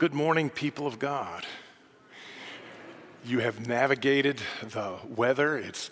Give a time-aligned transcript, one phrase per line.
[0.00, 1.44] Good morning, people of God.
[3.22, 5.58] You have navigated the weather.
[5.58, 5.90] It's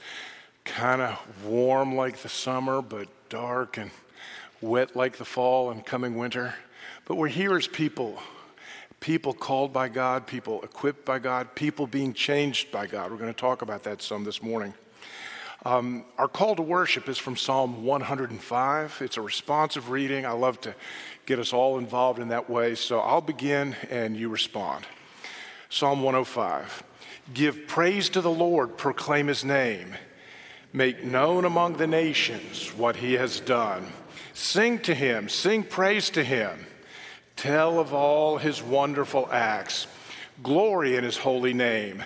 [0.64, 3.90] kind of warm like the summer, but dark and
[4.62, 6.54] wet like the fall and coming winter.
[7.04, 8.18] But we're here as people
[9.00, 13.10] people called by God, people equipped by God, people being changed by God.
[13.10, 14.72] We're going to talk about that some this morning.
[15.66, 18.98] Um, our call to worship is from Psalm 105.
[19.02, 20.24] It's a responsive reading.
[20.24, 20.74] I love to
[21.28, 22.74] get us all involved in that way.
[22.74, 24.86] So I'll begin and you respond.
[25.68, 26.82] Psalm 105
[27.34, 29.94] Give praise to the Lord, proclaim his name,
[30.72, 33.92] make known among the nations what he has done.
[34.32, 36.66] Sing to him, sing praise to him,
[37.36, 39.86] tell of all his wonderful acts,
[40.42, 42.02] glory in his holy name.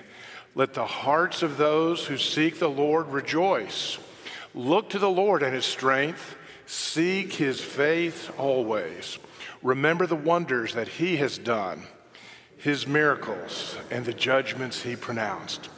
[0.57, 3.99] Let the hearts of those who seek the Lord rejoice.
[4.53, 6.37] Look to the Lord and his strength.
[6.67, 9.19] Seek his faith always.
[9.63, 11.85] Remember the wonders that he has done,
[12.57, 15.69] his miracles, and the judgments he pronounced.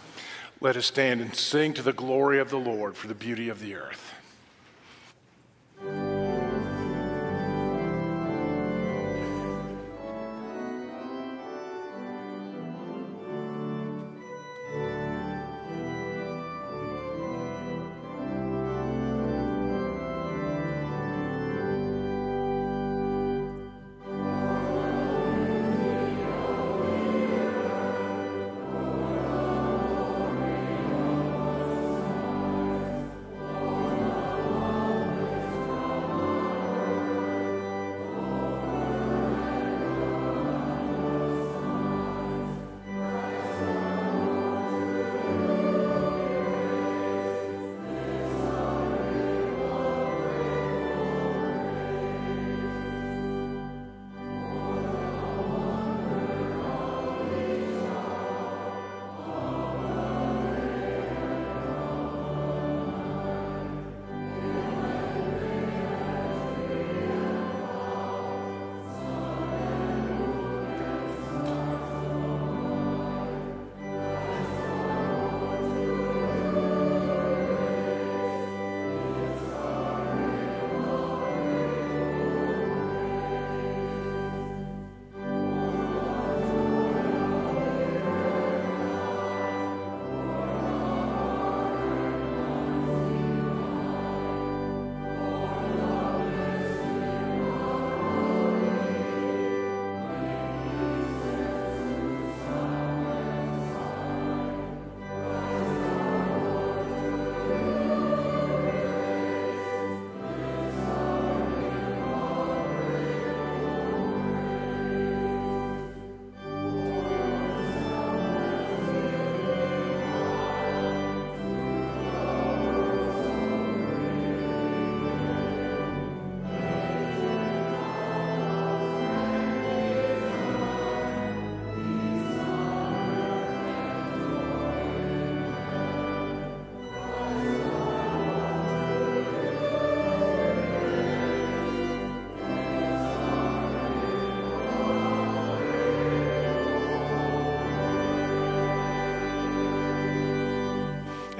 [0.60, 3.60] Let us stand and sing to the glory of the Lord for the beauty of
[3.60, 4.14] the earth.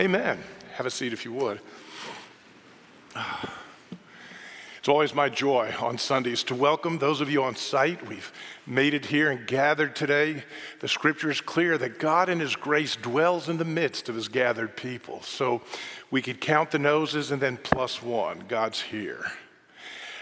[0.04, 0.38] Amen.
[0.74, 1.60] Have a seat if you would.
[4.76, 8.06] It's always my joy on Sundays to welcome those of you on site.
[8.06, 8.30] We've
[8.66, 10.44] made it here and gathered today.
[10.80, 14.28] The scripture is clear that God in His grace dwells in the midst of His
[14.28, 15.22] gathered people.
[15.22, 15.62] So
[16.10, 18.44] we could count the noses and then plus one.
[18.46, 19.24] God's here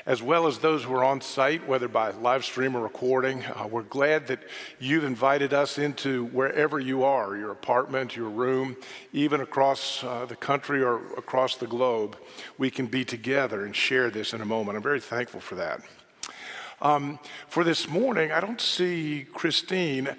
[0.07, 3.45] as well as those who are on site, whether by live stream or recording.
[3.45, 4.41] Uh, we're glad that
[4.79, 8.77] you've invited us into wherever you are your apartment, your room,
[9.13, 12.17] even across uh, the country or across the globe.
[12.59, 14.77] We can be together and share this in a moment.
[14.77, 15.83] I'm very thankful for that.
[16.81, 20.17] Um, for this morning, I don't see Christine.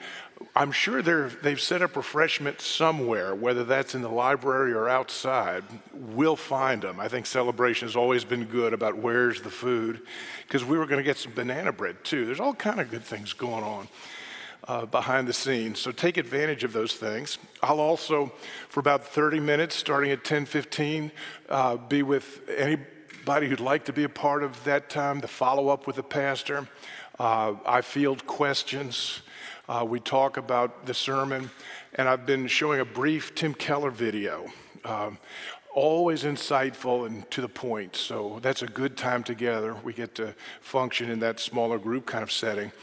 [0.56, 5.64] I'm sure they've set up refreshment somewhere, whether that's in the library or outside.
[5.94, 7.00] We'll find them.
[7.00, 10.02] I think celebration has always been good about where's the food,
[10.48, 12.26] because we were going to get some banana bread too.
[12.26, 13.88] There's all kind of good things going on.
[14.66, 15.78] Uh, behind the scenes.
[15.78, 17.38] So take advantage of those things.
[17.62, 18.32] I'll also,
[18.70, 21.12] for about 30 minutes, starting at 10:15,
[21.50, 25.20] uh, be with anybody who'd like to be a part of that time.
[25.20, 26.70] The follow up with the pastor.
[27.20, 29.23] Uh, I field questions.
[29.70, 31.50] Uh, we talk about the sermon,
[31.96, 34.52] and I've been showing a brief Tim Keller video.
[34.84, 35.18] Um,
[35.74, 37.96] always insightful and to the point.
[37.96, 39.74] So that's a good time together.
[39.82, 42.74] We get to function in that smaller group kind of setting.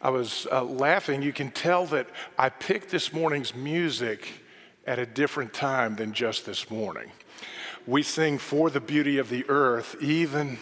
[0.00, 1.20] I was uh, laughing.
[1.20, 4.42] You can tell that I picked this morning's music
[4.86, 7.12] at a different time than just this morning.
[7.86, 10.58] We sing for the beauty of the earth, even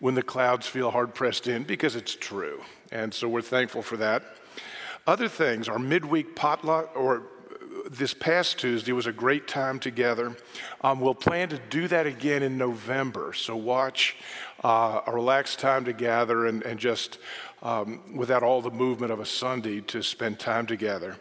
[0.00, 2.62] when the clouds feel hard pressed in, because it's true.
[2.90, 4.24] And so we're thankful for that.
[5.06, 7.24] Other things, our midweek potluck, or
[7.90, 10.34] this past Tuesday was a great time together.
[10.80, 13.34] Um, we'll plan to do that again in November.
[13.34, 14.16] So watch
[14.62, 17.18] uh, a relaxed time to gather and, and just
[17.62, 21.16] um, without all the movement of a Sunday to spend time together.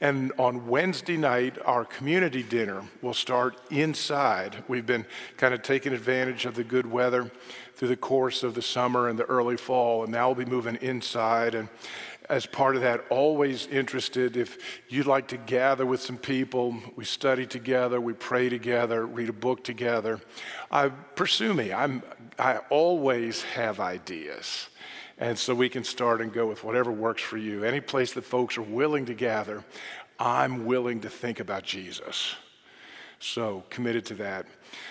[0.00, 4.62] And on Wednesday night, our community dinner will start inside.
[4.68, 7.30] We've been kind of taking advantage of the good weather
[7.74, 10.76] through the course of the summer and the early fall, and now we'll be moving
[10.76, 11.54] inside.
[11.54, 11.68] And
[12.30, 16.76] as part of that, always interested if you'd like to gather with some people.
[16.96, 20.20] We study together, we pray together, read a book together.
[20.70, 21.72] I, pursue me.
[21.72, 22.02] I'm,
[22.38, 24.68] I always have ideas.
[25.18, 27.64] And so we can start and go with whatever works for you.
[27.64, 29.64] Any place that folks are willing to gather,
[30.18, 32.34] I'm willing to think about Jesus.
[33.18, 34.46] So committed to that.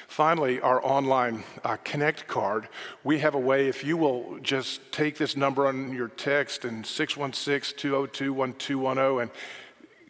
[0.07, 2.67] Finally, our online uh, Connect card.
[3.03, 6.85] We have a way, if you will just take this number on your text and
[6.85, 9.31] 616 202 1210 and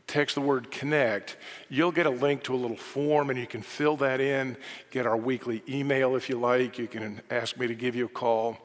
[0.07, 1.37] text the word connect,
[1.69, 4.57] you'll get a link to a little form and you can fill that in,
[4.91, 6.77] get our weekly email if you like.
[6.77, 8.57] You can ask me to give you a call,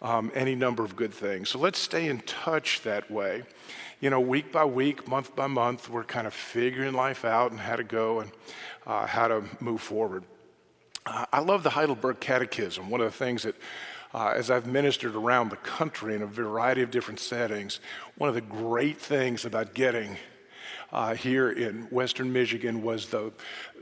[0.00, 1.48] um, any number of good things.
[1.48, 3.42] So let's stay in touch that way.
[4.00, 7.60] You know, week by week, month by month, we're kind of figuring life out and
[7.60, 8.30] how to go and
[8.86, 10.24] uh, how to move forward.
[11.06, 12.88] Uh, I love the Heidelberg Catechism.
[12.88, 13.54] One of the things that,
[14.14, 17.80] uh, as I've ministered around the country in a variety of different settings,
[18.16, 20.16] one of the great things about getting
[20.92, 23.32] uh, here in Western Michigan was the,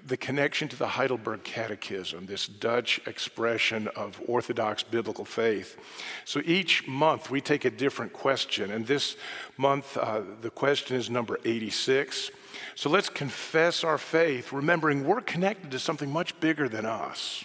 [0.06, 5.76] the connection to the Heidelberg Catechism, this Dutch expression of Orthodox biblical faith.
[6.24, 9.16] So each month we take a different question, and this
[9.58, 12.30] month uh, the question is number 86.
[12.74, 17.44] So let's confess our faith, remembering we're connected to something much bigger than us.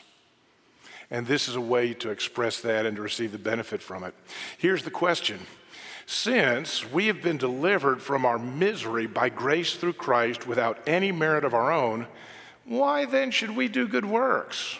[1.09, 4.13] And this is a way to express that and to receive the benefit from it.
[4.57, 5.39] Here's the question
[6.05, 11.43] Since we have been delivered from our misery by grace through Christ without any merit
[11.43, 12.07] of our own,
[12.65, 14.77] why then should we do good works?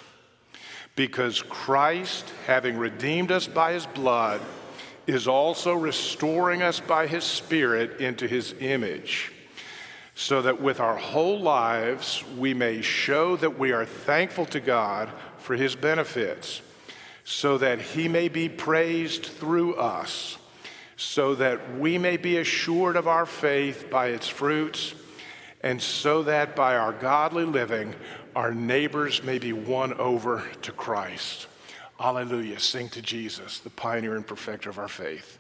[0.96, 4.42] Because Christ, having redeemed us by his blood,
[5.06, 9.32] is also restoring us by his Spirit into his image
[10.20, 15.10] so that with our whole lives we may show that we are thankful to God
[15.38, 16.60] for his benefits,
[17.24, 20.40] so that he may be praised through us,
[20.96, 24.96] so that we may be assured of our faith by its fruits,
[25.62, 27.94] and so that by our godly living
[28.36, 31.46] our neighbors may be won over to Christ.
[32.00, 32.60] Alleluia.
[32.60, 35.38] Sing to Jesus, the pioneer and perfecter of our faith.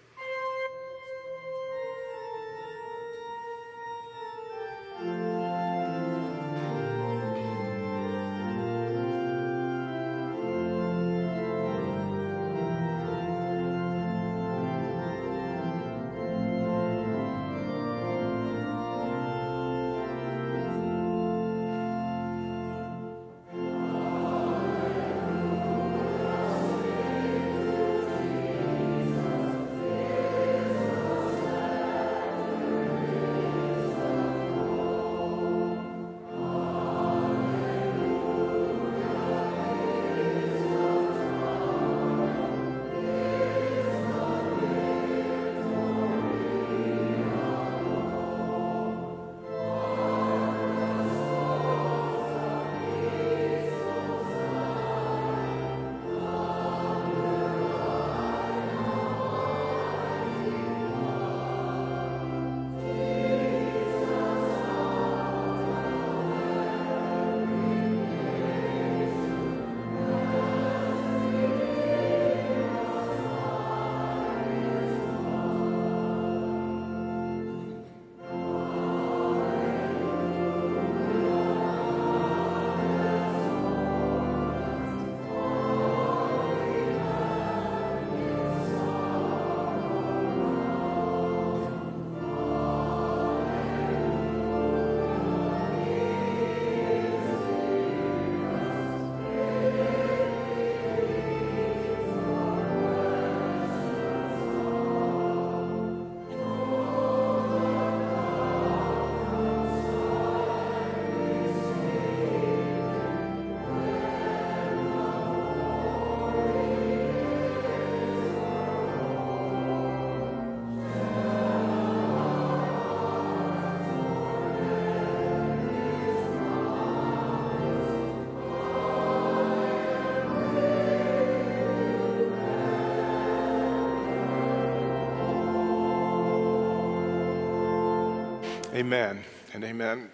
[138.78, 139.24] Amen
[139.56, 140.08] and amen.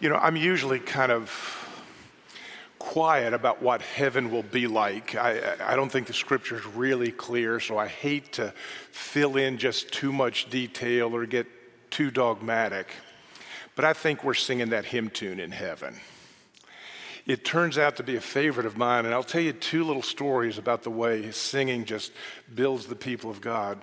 [0.00, 1.30] You know, I'm usually kind of
[2.78, 5.14] quiet about what heaven will be like.
[5.14, 8.54] I, I don't think the scripture is really clear, so I hate to
[8.90, 11.46] fill in just too much detail or get
[11.90, 12.86] too dogmatic.
[13.76, 15.96] But I think we're singing that hymn tune in heaven.
[17.24, 20.02] It turns out to be a favorite of mine, and I'll tell you two little
[20.02, 22.10] stories about the way singing just
[22.52, 23.78] builds the people of God.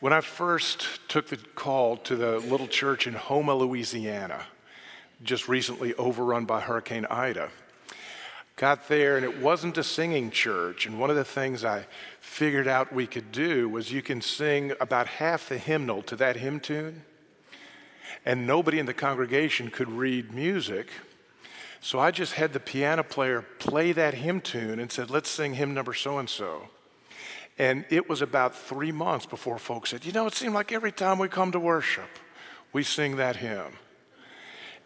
[0.00, 4.44] When I first took the call to the little church in Houma, Louisiana,
[5.22, 7.48] just recently overrun by Hurricane Ida.
[8.56, 10.84] Got there, and it wasn't a singing church.
[10.86, 11.86] And one of the things I
[12.20, 16.36] figured out we could do was you can sing about half the hymnal to that
[16.36, 17.02] hymn tune,
[18.26, 20.90] and nobody in the congregation could read music.
[21.84, 25.52] So I just had the piano player play that hymn tune and said, Let's sing
[25.52, 26.62] hymn number so and so.
[27.58, 30.92] And it was about three months before folks said, You know, it seemed like every
[30.92, 32.08] time we come to worship,
[32.72, 33.74] we sing that hymn.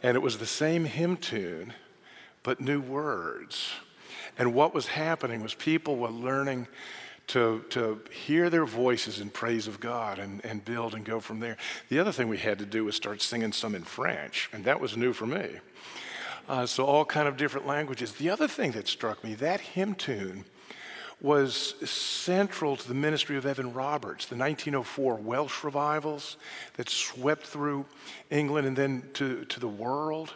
[0.03, 1.73] And it was the same hymn tune,
[2.43, 3.71] but new words.
[4.37, 6.67] And what was happening was people were learning
[7.29, 11.39] to, to hear their voices in praise of God and, and build and go from
[11.39, 11.59] there.
[11.91, 14.81] The other thing we had to do was start singing some in French, and that
[14.81, 15.61] was new for me.
[16.49, 18.13] Uh, so all kind of different languages.
[18.13, 20.47] The other thing that struck me, that hymn tune
[21.21, 26.37] was central to the ministry of Evan Roberts, the 1904 Welsh revivals
[26.77, 27.85] that swept through
[28.31, 30.35] England and then to, to the world.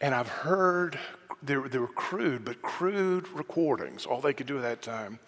[0.00, 0.98] And I've heard,
[1.42, 5.20] they were, they were crude, but crude recordings, all they could do at that time,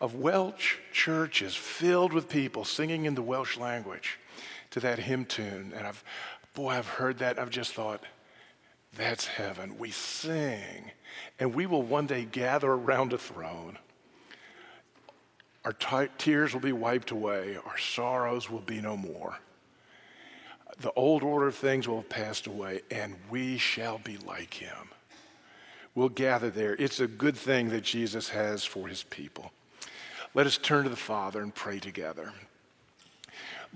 [0.00, 4.18] of Welsh churches filled with people singing in the Welsh language
[4.70, 5.72] to that hymn tune.
[5.76, 6.02] And I've,
[6.54, 7.38] boy, I've heard that.
[7.38, 8.02] I've just thought,
[8.96, 9.78] that's heaven.
[9.78, 10.90] We sing,
[11.38, 13.78] and we will one day gather around a throne
[15.64, 17.56] our t- tears will be wiped away.
[17.64, 19.38] Our sorrows will be no more.
[20.80, 24.88] The old order of things will have passed away, and we shall be like him.
[25.94, 26.74] We'll gather there.
[26.76, 29.52] It's a good thing that Jesus has for his people.
[30.32, 32.32] Let us turn to the Father and pray together.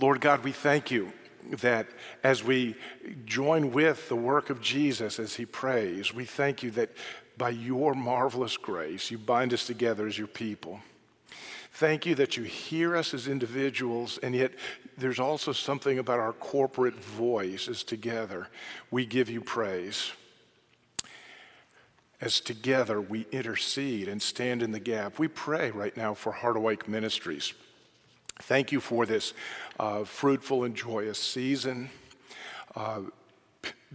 [0.00, 1.12] Lord God, we thank you
[1.50, 1.86] that
[2.22, 2.76] as we
[3.24, 6.90] join with the work of Jesus as he prays, we thank you that
[7.36, 10.80] by your marvelous grace, you bind us together as your people.
[11.72, 14.52] Thank you that you hear us as individuals, and yet
[14.96, 18.46] there's also something about our corporate voice as together
[18.92, 20.12] we give you praise.
[22.20, 25.18] As together we intercede and stand in the gap.
[25.18, 27.52] We pray right now for Heart Awake Ministries.
[28.40, 29.32] Thank you for this
[29.78, 31.90] uh, fruitful and joyous season.
[32.74, 33.02] Uh,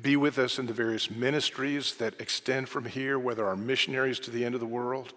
[0.01, 4.31] be with us in the various ministries that extend from here, whether our missionaries to
[4.31, 5.13] the end of the world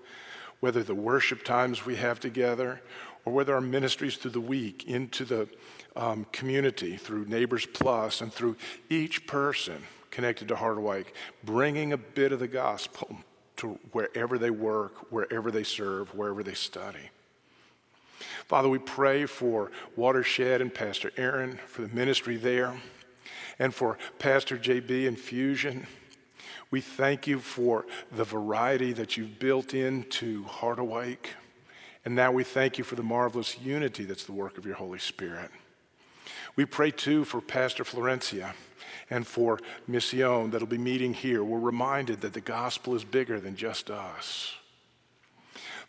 [0.62, 2.80] whether the worship times we have together
[3.24, 5.48] or whether our ministries through the week into the
[5.96, 8.56] um, community through Neighbors Plus and through
[8.88, 9.82] each person
[10.12, 13.16] connected to Heart Awake, bringing a bit of the gospel
[13.56, 17.10] to wherever they work, wherever they serve, wherever they study.
[18.46, 22.74] Father, we pray for Watershed and Pastor Aaron for the ministry there,
[23.58, 25.86] and for Pastor JB and Fusion
[26.72, 31.34] we thank you for the variety that you've built into Heart Awake.
[32.02, 34.98] And now we thank you for the marvelous unity that's the work of your Holy
[34.98, 35.50] Spirit.
[36.56, 38.54] We pray too for Pastor Florencia
[39.10, 41.44] and for Mission that'll be meeting here.
[41.44, 44.54] We're reminded that the gospel is bigger than just us.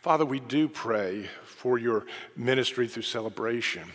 [0.00, 1.30] Father, we do pray
[1.64, 2.04] for your
[2.36, 3.90] ministry through celebration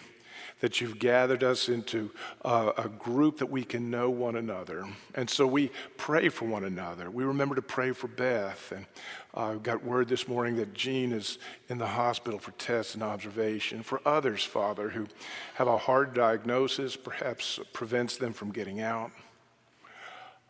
[0.59, 2.09] that you've gathered us into
[2.43, 4.87] a, a group that we can know one another.
[5.13, 7.11] And so we pray for one another.
[7.11, 8.71] We remember to pray for Beth.
[8.71, 8.87] And
[9.35, 13.03] I uh, got word this morning that Jean is in the hospital for tests and
[13.03, 13.83] observation.
[13.83, 15.05] For others, Father, who
[15.53, 19.11] have a hard diagnosis, perhaps prevents them from getting out,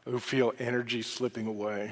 [0.05, 1.91] who feel energy slipping away.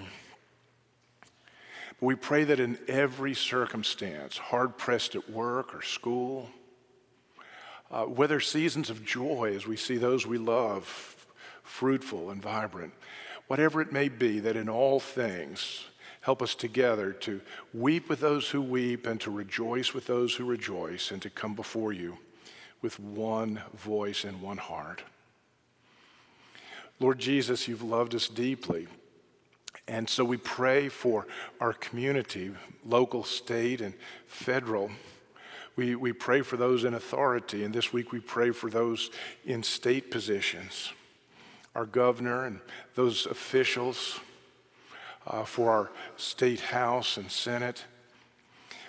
[2.00, 6.50] We pray that in every circumstance, hard pressed at work or school,
[7.90, 11.16] uh, whether seasons of joy as we see those we love
[11.64, 12.94] fruitful and vibrant,
[13.48, 15.86] whatever it may be, that in all things
[16.22, 17.42] help us together to
[17.74, 21.56] weep with those who weep and to rejoice with those who rejoice and to come
[21.56, 22.18] before you
[22.82, 25.04] with one voice and one heart.
[27.00, 28.88] Lord Jesus, you've loved us deeply.
[29.88, 31.28] And so we pray for
[31.62, 32.52] our community,
[32.86, 33.94] local, state, and
[34.26, 34.92] federal.
[35.76, 39.12] We, we pray for those in authority, and this week we pray for those
[39.46, 40.92] in state positions,
[41.76, 42.60] our governor and
[42.96, 44.20] those officials,
[45.26, 47.86] uh, for our state house and senate.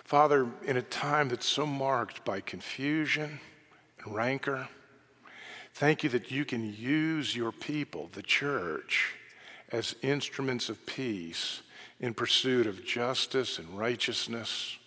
[0.05, 3.41] Father, in a time that's so marked by confusion
[4.05, 4.69] and rancor,
[5.79, 9.15] Thank you that you can use your people, the church,
[9.71, 11.63] as instruments of peace
[12.01, 14.79] in pursuit of justice and righteousness,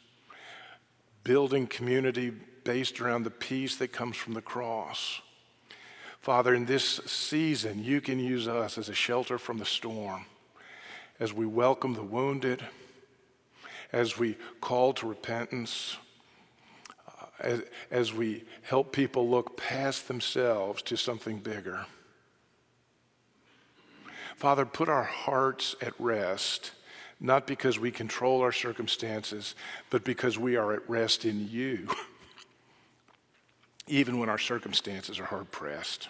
[1.24, 2.32] building community
[2.64, 5.22] based around the peace that comes from the cross.
[6.20, 10.26] Father, in this season, you can use us as a shelter from the storm
[11.20, 12.64] as we welcome the wounded,
[13.92, 15.98] as we call to repentance,
[17.08, 21.86] uh, as, as we help people look past themselves to something bigger.
[24.42, 26.72] Father, put our hearts at rest,
[27.20, 29.54] not because we control our circumstances,
[29.92, 31.88] but because we are at rest in you,
[33.88, 36.10] even when our circumstances are hard pressed.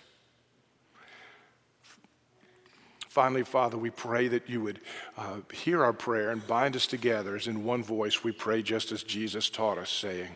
[3.10, 4.80] Finally, Father, we pray that you would
[5.18, 8.94] uh, hear our prayer and bind us together as in one voice we pray just
[8.94, 10.30] as Jesus taught us, saying,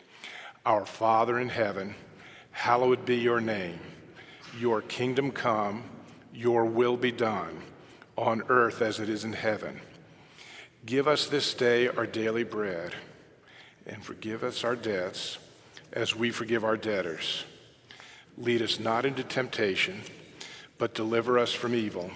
[0.66, 1.96] Our Father in heaven,
[2.52, 3.80] hallowed be your name.
[4.60, 5.86] Your kingdom come,
[6.34, 7.62] your will be done,
[8.18, 9.80] on earth as it is in heaven.
[10.86, 12.94] Give us this day our daily bread,
[13.88, 15.38] and forgive us our debts
[15.94, 17.46] as we forgive our debtors.
[18.38, 20.02] Lead us not into temptation,
[20.78, 22.12] but deliver us from evil.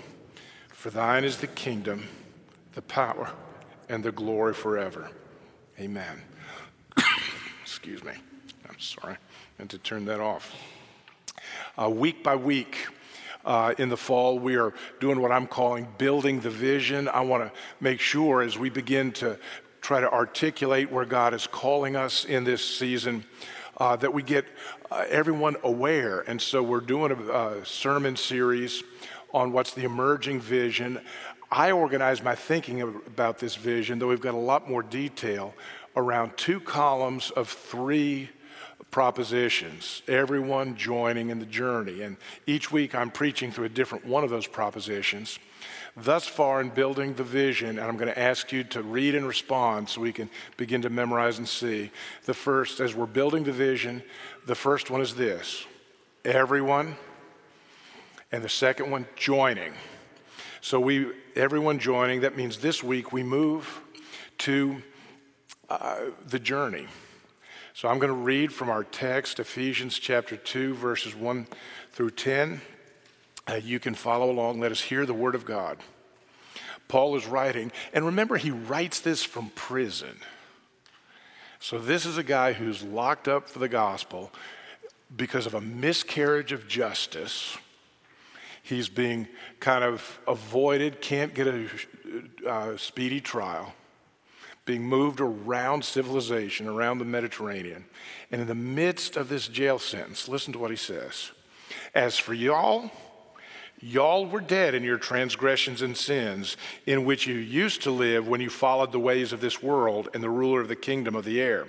[0.69, 2.07] For thine is the kingdom,
[2.73, 3.31] the power,
[3.87, 5.09] and the glory forever.
[5.79, 6.21] Amen.
[7.63, 8.13] Excuse me.
[8.69, 9.17] I'm sorry.
[9.59, 10.55] I to turn that off.
[11.77, 12.87] Uh, week by week,
[13.45, 17.07] uh, in the fall, we are doing what I'm calling building the vision.
[17.07, 19.37] I want to make sure as we begin to
[19.81, 23.23] try to articulate where God is calling us in this season.
[23.77, 24.43] Uh, that we get
[24.91, 26.19] uh, everyone aware.
[26.27, 28.83] And so we're doing a, a sermon series
[29.33, 30.99] on what's the emerging vision.
[31.49, 35.53] I organize my thinking about this vision, though we've got a lot more detail,
[35.95, 38.29] around two columns of three
[38.91, 42.01] propositions, everyone joining in the journey.
[42.01, 45.39] And each week I'm preaching through a different one of those propositions.
[45.95, 49.27] Thus far in building the vision, and I'm going to ask you to read and
[49.27, 51.91] respond so we can begin to memorize and see.
[52.25, 54.01] The first, as we're building the vision,
[54.45, 55.65] the first one is this
[56.25, 56.95] everyone
[58.31, 59.73] and the second one, joining.
[60.61, 63.81] So we, everyone joining, that means this week we move
[64.39, 64.81] to
[65.69, 65.97] uh,
[66.27, 66.87] the journey.
[67.79, 71.47] So I'm going to read from our text, Ephesians chapter 2, verses 1
[71.93, 72.59] through 10.
[73.47, 74.59] Uh, you can follow along.
[74.59, 75.77] Let us hear the word of God.
[76.89, 80.17] Paul is writing, and remember, he writes this from prison.
[81.61, 84.33] So this is a guy who's locked up for the gospel
[85.15, 87.57] because of a miscarriage of justice
[88.69, 89.27] He's being
[89.59, 91.65] kind of avoided, can't get a
[92.47, 93.73] uh, speedy trial,
[94.69, 97.85] being moved around civilization, around the Mediterranean.
[98.31, 101.31] And in the midst of this jail sentence, listen to what he says
[101.95, 102.91] As for y'all,
[103.81, 108.41] Y'all were dead in your transgressions and sins, in which you used to live when
[108.41, 111.39] you followed the ways of this world and the ruler of the kingdom of the
[111.39, 111.65] air,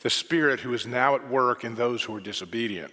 [0.00, 2.92] the Spirit who is now at work in those who are disobedient.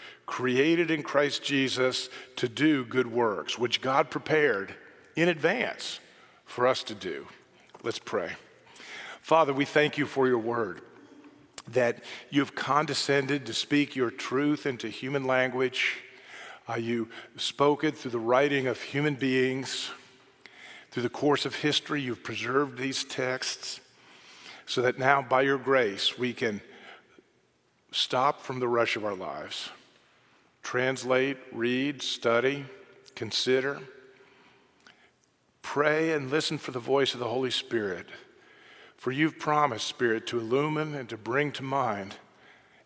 [0.31, 4.73] created in Christ Jesus to do good works, which God prepared
[5.17, 5.99] in advance
[6.45, 7.27] for us to do.
[7.83, 8.31] Let's pray.
[9.21, 10.79] Father, we thank you for your word,
[11.67, 15.97] that you've condescended to speak your truth into human language.
[16.67, 19.91] Uh, you spoke it through the writing of human beings.
[20.91, 23.81] Through the course of history, you've preserved these texts
[24.65, 26.61] so that now, by your grace, we can
[27.91, 29.69] stop from the rush of our lives
[30.63, 32.65] translate, read, study,
[33.15, 33.79] consider.
[35.61, 38.07] Pray and listen for the voice of the Holy Spirit.
[38.97, 42.15] For you've promised, Spirit, to illumine and to bring to mind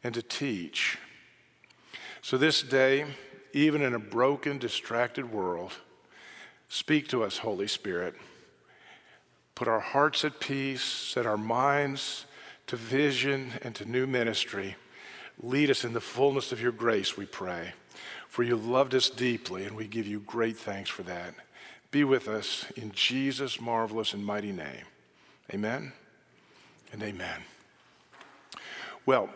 [0.03, 0.97] and to teach.
[2.21, 3.05] So this day,
[3.53, 5.73] even in a broken, distracted world,
[6.69, 8.15] speak to us, Holy Spirit.
[9.55, 12.25] put our hearts at peace, set our minds
[12.67, 14.75] to vision and to new ministry.
[15.41, 17.73] Lead us in the fullness of your grace, we pray.
[18.29, 21.33] For you loved us deeply, and we give you great thanks for that.
[21.91, 24.85] Be with us in Jesus' marvelous and mighty name.
[25.53, 25.93] Amen
[26.91, 27.41] and amen.
[29.05, 29.29] Well,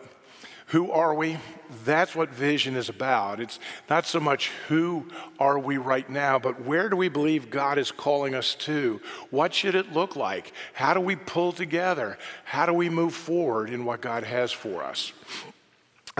[0.66, 1.36] who are we?
[1.84, 3.40] That's what vision is about.
[3.40, 3.58] It's
[3.88, 5.06] not so much who
[5.38, 9.00] are we right now, but where do we believe God is calling us to?
[9.30, 10.52] What should it look like?
[10.72, 12.18] How do we pull together?
[12.44, 15.12] How do we move forward in what God has for us?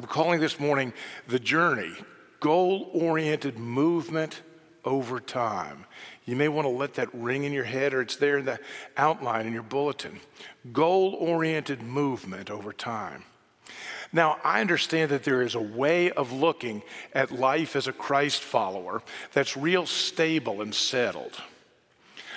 [0.01, 0.95] I'm calling this morning
[1.29, 1.93] the journey,
[2.41, 4.41] goal oriented movement
[4.83, 5.85] over time.
[6.25, 8.59] You may want to let that ring in your head, or it's there in the
[8.97, 10.19] outline in your bulletin.
[10.73, 13.25] Goal oriented movement over time.
[14.11, 16.83] Now, I understand that there is a way of looking
[17.13, 19.03] at life as a Christ follower
[19.35, 21.43] that's real stable and settled.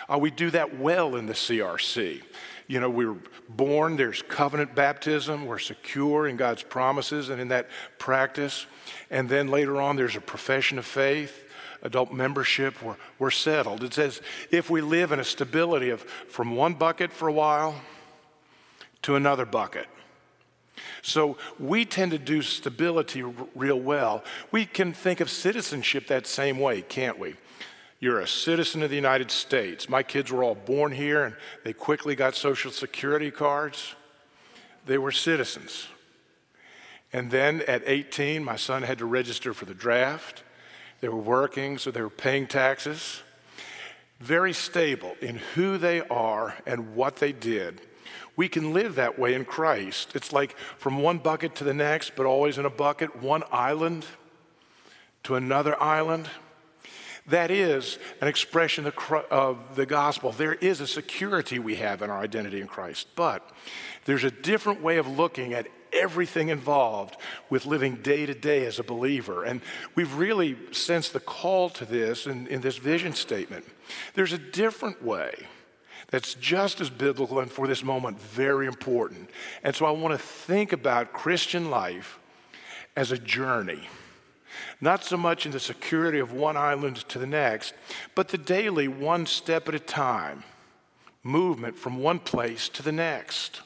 [0.09, 2.23] Uh, we do that well in the CRC.
[2.67, 3.17] You know, we were
[3.49, 8.65] born, there's covenant baptism, we're secure in God's promises and in that practice.
[9.09, 11.45] And then later on, there's a profession of faith,
[11.81, 13.83] adult membership, we're, we're settled.
[13.83, 17.75] It says if we live in a stability of from one bucket for a while
[19.03, 19.87] to another bucket.
[21.01, 24.23] So we tend to do stability r- real well.
[24.51, 27.35] We can think of citizenship that same way, can't we?
[28.03, 29.87] You're a citizen of the United States.
[29.87, 33.95] My kids were all born here and they quickly got Social Security cards.
[34.85, 35.87] They were citizens.
[37.13, 40.43] And then at 18, my son had to register for the draft.
[40.99, 43.21] They were working, so they were paying taxes.
[44.19, 47.79] Very stable in who they are and what they did.
[48.35, 50.13] We can live that way in Christ.
[50.13, 54.05] It's like from one bucket to the next, but always in a bucket, one island
[55.23, 56.27] to another island.
[57.27, 58.91] That is an expression
[59.31, 60.31] of the gospel.
[60.31, 63.49] There is a security we have in our identity in Christ, but
[64.05, 67.15] there's a different way of looking at everything involved
[67.49, 69.43] with living day to day as a believer.
[69.43, 69.61] And
[69.95, 73.65] we've really sensed the call to this in, in this vision statement.
[74.15, 75.33] There's a different way
[76.09, 79.29] that's just as biblical and for this moment very important.
[79.63, 82.19] And so I want to think about Christian life
[82.95, 83.87] as a journey.
[84.81, 87.73] Not so much in the security of one island to the next,
[88.15, 90.43] but the daily one step at a time
[91.23, 93.61] movement from one place to the next.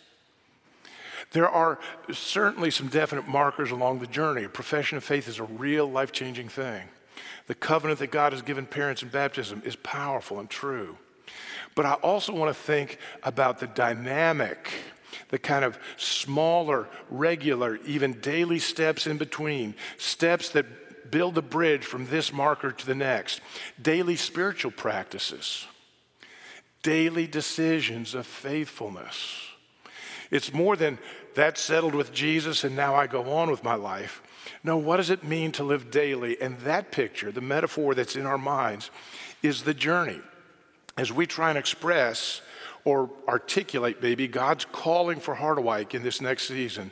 [1.31, 1.79] There are
[2.11, 4.43] certainly some definite markers along the journey.
[4.43, 6.83] A profession of faith is a real life changing thing.
[7.47, 10.97] The covenant that God has given parents in baptism is powerful and true.
[11.75, 14.71] But I also want to think about the dynamic,
[15.29, 21.85] the kind of smaller, regular, even daily steps in between, steps that build a bridge
[21.85, 23.41] from this marker to the next,
[23.81, 25.65] daily spiritual practices,
[26.83, 29.41] daily decisions of faithfulness.
[30.31, 30.97] It's more than
[31.35, 34.21] that settled with Jesus and now I go on with my life.
[34.63, 36.41] No, what does it mean to live daily?
[36.41, 38.89] And that picture, the metaphor that's in our minds,
[39.43, 40.19] is the journey
[40.97, 42.41] as we try and express
[42.87, 46.89] or articulate maybe God's calling for Harderwyk in this next season,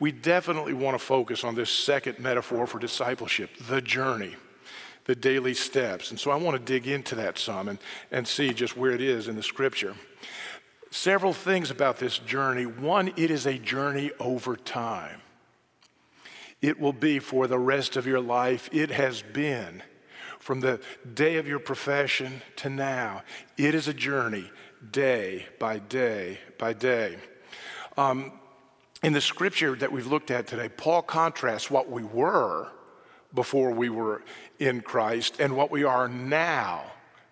[0.00, 4.36] we definitely want to focus on this second metaphor for discipleship, the journey,
[5.04, 6.10] the daily steps.
[6.10, 7.78] And so I want to dig into that some and,
[8.10, 9.94] and see just where it is in the scripture.
[10.90, 12.64] Several things about this journey.
[12.64, 15.20] One, it is a journey over time.
[16.62, 18.70] It will be for the rest of your life.
[18.72, 19.82] It has been
[20.38, 20.80] from the
[21.14, 23.22] day of your profession to now.
[23.58, 24.50] It is a journey,
[24.90, 27.16] day by day by day.
[27.96, 28.32] Um,
[29.02, 32.70] in the scripture that we've looked at today, Paul contrasts what we were
[33.34, 34.22] before we were
[34.58, 36.84] in Christ and what we are now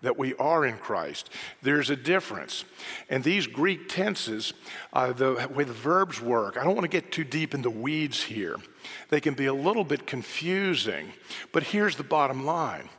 [0.03, 1.29] that we are in Christ.
[1.61, 2.65] There's a difference.
[3.09, 4.53] And these Greek tenses,
[4.91, 7.69] uh, the way the verbs work, I don't want to get too deep in the
[7.69, 8.57] weeds here.
[9.09, 11.13] They can be a little bit confusing,
[11.53, 12.89] but here's the bottom line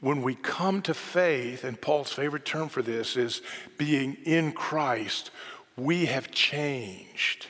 [0.00, 3.42] when we come to faith, and Paul's favorite term for this is
[3.76, 5.30] being in Christ,
[5.76, 7.46] we have changed.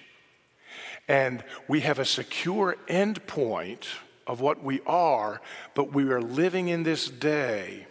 [1.09, 3.87] And we have a secure end point
[4.27, 5.41] of what we are,
[5.75, 7.87] but we are living in this day,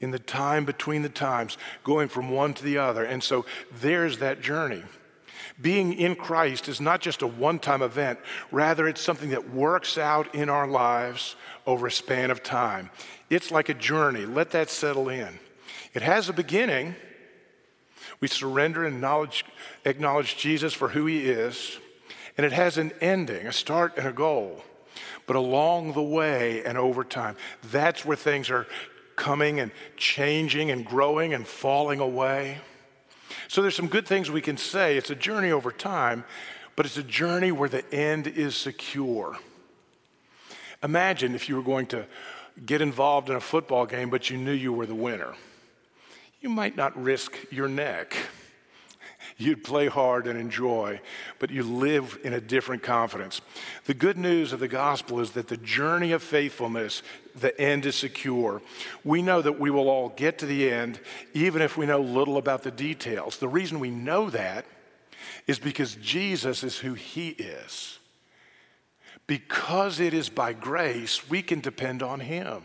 [0.00, 3.04] in the time between the times, going from one to the other.
[3.04, 3.46] And so
[3.80, 4.82] there's that journey.
[5.60, 8.18] Being in Christ is not just a one time event,
[8.52, 11.34] rather, it's something that works out in our lives
[11.66, 12.90] over a span of time.
[13.28, 14.24] It's like a journey.
[14.24, 15.38] Let that settle in.
[15.94, 16.94] It has a beginning.
[18.20, 19.04] We surrender and
[19.84, 21.78] acknowledge, Jesus for who he is.
[22.36, 24.62] And it has an ending, a start and a goal.
[25.26, 27.36] But along the way and over time,
[27.70, 28.66] that's where things are
[29.16, 32.58] coming and changing and growing and falling away.
[33.48, 34.96] So there's some good things we can say.
[34.96, 36.24] It's a journey over time,
[36.76, 39.36] but it's a journey where the end is secure.
[40.82, 42.06] Imagine if you were going to
[42.64, 45.34] get involved in a football game, but you knew you were the winner.
[46.40, 48.16] You might not risk your neck.
[49.38, 51.00] You'd play hard and enjoy,
[51.38, 53.42] but you live in a different confidence.
[53.84, 57.02] The good news of the gospel is that the journey of faithfulness,
[57.34, 58.62] the end is secure.
[59.04, 61.00] We know that we will all get to the end,
[61.34, 63.36] even if we know little about the details.
[63.36, 64.64] The reason we know that
[65.46, 67.95] is because Jesus is who he is.
[69.26, 72.62] Because it is by grace, we can depend on him.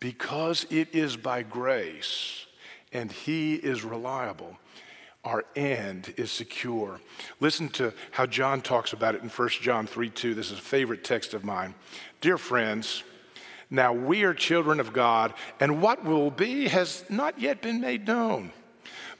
[0.00, 2.46] Because it is by grace,
[2.92, 4.56] and He is reliable.
[5.24, 7.00] Our end is secure.
[7.40, 10.34] Listen to how John talks about it in 1 John 3 2.
[10.34, 11.74] This is a favorite text of mine.
[12.20, 13.02] Dear friends,
[13.70, 18.06] now we are children of God, and what will be has not yet been made
[18.06, 18.52] known.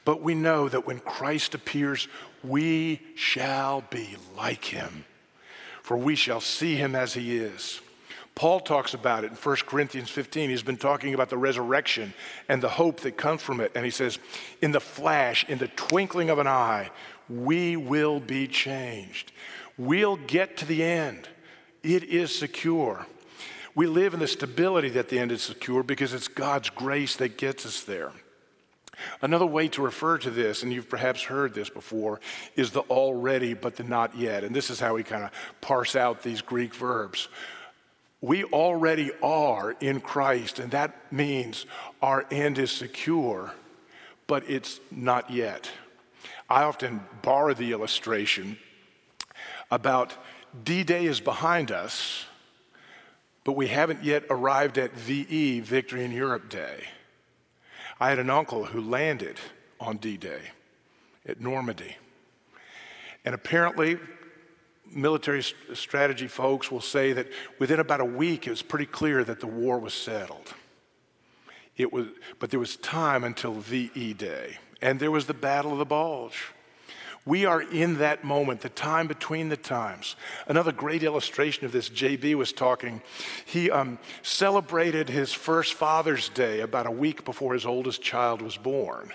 [0.05, 2.07] But we know that when Christ appears,
[2.41, 5.05] we shall be like him,
[5.89, 7.81] for we shall see him as he is.
[8.35, 10.51] Paul talks about it in 1 Corinthians 15.
[10.51, 12.13] He's been talking about the resurrection
[12.47, 13.71] and the hope that comes from it.
[13.73, 14.19] And he says,
[14.61, 16.91] In the flash, in the twinkling of an eye,
[17.27, 19.31] we will be changed.
[19.79, 21.27] We'll get to the end.
[21.81, 23.07] It is secure.
[23.73, 27.35] We live in the stability that the end is secure because it's God's grace that
[27.35, 28.11] gets us there.
[29.21, 32.19] Another way to refer to this, and you've perhaps heard this before,
[32.55, 34.43] is the already but the not yet.
[34.43, 35.31] And this is how we kind of
[35.61, 37.27] parse out these Greek verbs.
[38.21, 41.65] We already are in Christ, and that means
[42.01, 43.53] our end is secure,
[44.27, 45.69] but it's not yet.
[46.49, 48.57] I often borrow the illustration
[49.71, 50.13] about
[50.63, 52.25] D Day is behind us,
[53.43, 56.83] but we haven't yet arrived at VE, Victory in Europe Day.
[57.99, 59.37] I had an uncle who landed
[59.79, 60.41] on D Day
[61.27, 61.97] at Normandy.
[63.25, 63.97] And apparently,
[64.91, 65.43] military
[65.73, 67.27] strategy folks will say that
[67.59, 70.53] within about a week, it was pretty clear that the war was settled.
[71.77, 72.07] It was,
[72.39, 76.53] but there was time until VE Day, and there was the Battle of the Bulge.
[77.25, 80.15] We are in that moment, the time between the times.
[80.47, 83.01] Another great illustration of this, JB was talking.
[83.45, 88.57] He um, celebrated his first Father's Day about a week before his oldest child was
[88.57, 89.11] born.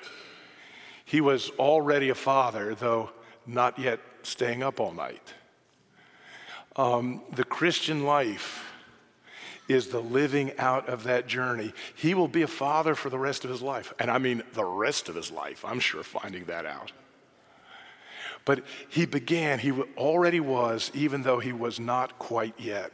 [1.05, 3.11] He was already a father, though
[3.47, 5.35] not yet staying up all night.
[6.77, 8.71] Um, the Christian life
[9.69, 11.73] is the living out of that journey.
[11.95, 13.93] He will be a father for the rest of his life.
[13.99, 16.93] And I mean the rest of his life, I'm sure, finding that out.
[18.45, 22.92] But he began, he already was, even though he was not quite yet.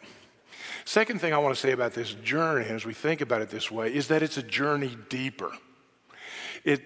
[0.84, 3.70] Second thing I want to say about this journey, as we think about it this
[3.70, 5.52] way, is that it's a journey deeper.
[6.64, 6.82] It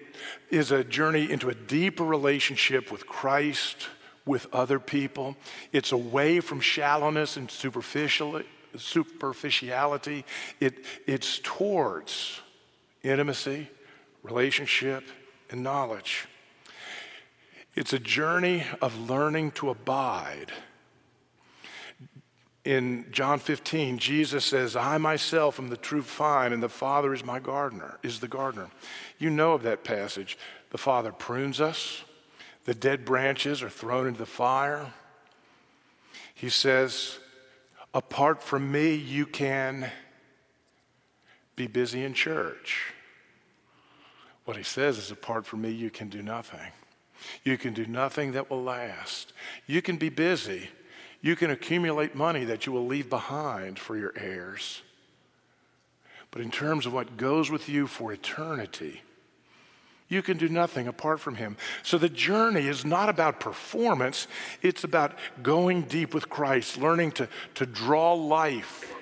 [0.49, 3.87] is a journey into a deeper relationship with Christ,
[4.25, 5.35] with other people.
[5.71, 8.41] It's away from shallowness and superficial,
[8.75, 10.25] superficiality.
[10.59, 12.41] It, it's towards
[13.03, 13.69] intimacy,
[14.23, 15.03] relationship,
[15.51, 16.27] and knowledge.
[17.75, 20.51] It's a journey of learning to abide.
[22.63, 27.23] In John 15, Jesus says, I myself am the true vine, and the Father is
[27.23, 28.69] my gardener, is the gardener.
[29.19, 30.37] You know of that passage.
[30.71, 32.03] The Father prunes us,
[32.63, 34.91] the dead branches are thrown into the fire.
[36.33, 37.19] He says,
[37.93, 39.89] Apart from me, you can
[41.55, 42.93] be busy in church.
[44.45, 46.71] What he says is, Apart from me, you can do nothing.
[47.43, 49.33] You can do nothing that will last.
[49.67, 50.69] You can be busy.
[51.21, 54.81] You can accumulate money that you will leave behind for your heirs.
[56.31, 59.01] But in terms of what goes with you for eternity,
[60.07, 61.57] you can do nothing apart from Him.
[61.81, 64.27] So the journey is not about performance,
[64.61, 68.93] it's about going deep with Christ, learning to, to draw life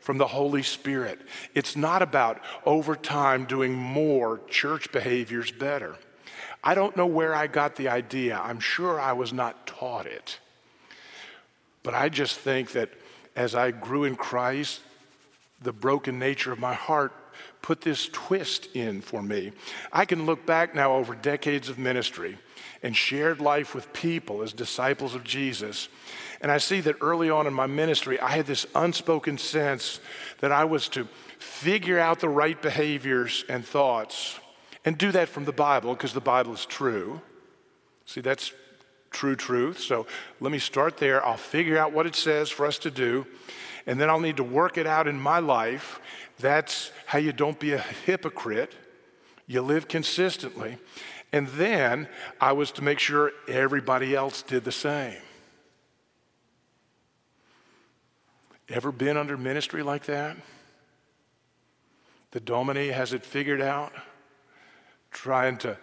[0.00, 1.20] from the Holy Spirit.
[1.54, 5.96] It's not about over time doing more church behaviors better.
[6.64, 8.38] I don't know where I got the idea.
[8.38, 10.38] I'm sure I was not taught it.
[11.82, 12.90] But I just think that
[13.34, 14.80] as I grew in Christ,
[15.60, 17.12] the broken nature of my heart
[17.62, 19.52] put this twist in for me.
[19.92, 22.38] I can look back now over decades of ministry
[22.82, 25.88] and shared life with people as disciples of Jesus.
[26.40, 30.00] And I see that early on in my ministry, I had this unspoken sense
[30.40, 31.06] that I was to
[31.38, 34.38] figure out the right behaviors and thoughts
[34.84, 37.20] and do that from the Bible because the Bible is true.
[38.06, 38.52] See, that's
[39.10, 39.78] true truth.
[39.78, 40.06] So
[40.40, 41.24] let me start there.
[41.24, 43.26] I'll figure out what it says for us to do,
[43.86, 46.00] and then I'll need to work it out in my life
[46.42, 48.74] that's how you don't be a hypocrite.
[49.46, 50.78] you live consistently.
[51.32, 52.08] And then
[52.40, 55.20] I was to make sure everybody else did the same.
[58.68, 60.36] Ever been under ministry like that?
[62.32, 63.92] The Domine has it figured out,
[65.12, 65.76] trying to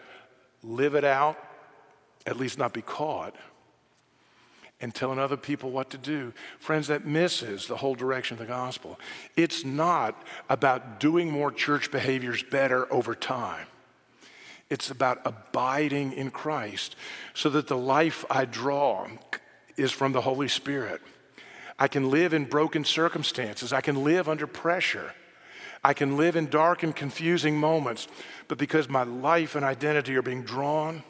[0.63, 1.37] live it out,
[2.25, 3.35] at least not be caught,
[4.81, 6.33] and telling other people what to do.
[6.59, 8.99] Friends, that misses the whole direction of the gospel.
[9.35, 13.67] It's not about doing more church behaviors better over time.
[14.69, 16.95] It's about abiding in Christ
[17.33, 19.07] so that the life I draw
[19.75, 21.01] is from the Holy Spirit.
[21.77, 23.73] I can live in broken circumstances.
[23.73, 25.13] I can live under pressure.
[25.83, 28.07] I can live in dark and confusing moments.
[28.47, 31.03] But because my life and identity are being drawn,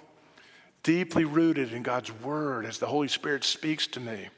[0.84, 4.30] deeply rooted in God's Word as the Holy Spirit speaks to me.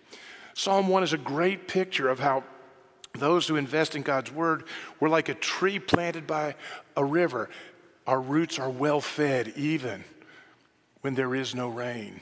[0.54, 2.44] Psalm 1 is a great picture of how
[3.14, 4.64] those who invest in God's Word
[5.00, 6.56] were like a tree planted by
[6.96, 7.50] a river.
[8.08, 10.04] Our roots are well fed even
[11.02, 12.22] when there is no rain.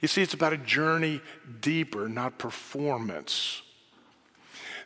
[0.00, 1.20] You see, it's about a journey
[1.60, 3.62] deeper, not performance.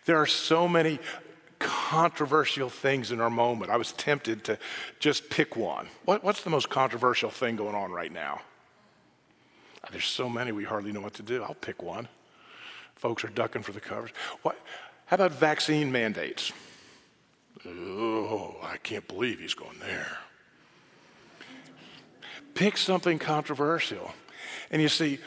[0.06, 0.98] There are so many
[1.64, 3.70] controversial things in our moment.
[3.70, 4.58] I was tempted to
[5.00, 5.88] just pick one.
[6.04, 8.42] What, what's the most controversial thing going on right now?
[9.90, 11.42] There's so many we hardly know what to do.
[11.42, 12.08] I'll pick one.
[12.96, 14.10] Folks are ducking for the covers.
[14.42, 14.58] What,
[15.06, 16.52] how about vaccine mandates?
[17.66, 20.18] Oh, I can't believe he's going there.
[22.54, 24.12] Pick something controversial.
[24.70, 25.18] And you see,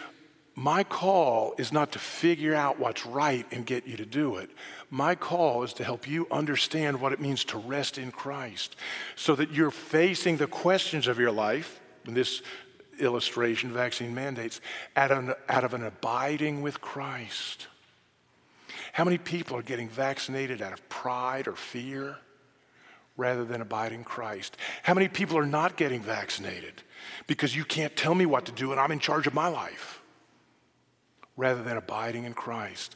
[0.55, 4.49] my call is not to figure out what's right and get you to do it.
[4.89, 8.75] My call is to help you understand what it means to rest in Christ
[9.15, 12.41] so that you're facing the questions of your life, in this
[12.99, 14.61] illustration, vaccine mandates,
[14.95, 17.67] out of, out of an abiding with Christ.
[18.93, 22.17] How many people are getting vaccinated out of pride or fear
[23.17, 24.55] rather than abiding Christ?
[24.83, 26.81] How many people are not getting vaccinated
[27.27, 30.01] because you can't tell me what to do and I'm in charge of my life?
[31.38, 32.95] rather than abiding in Christ.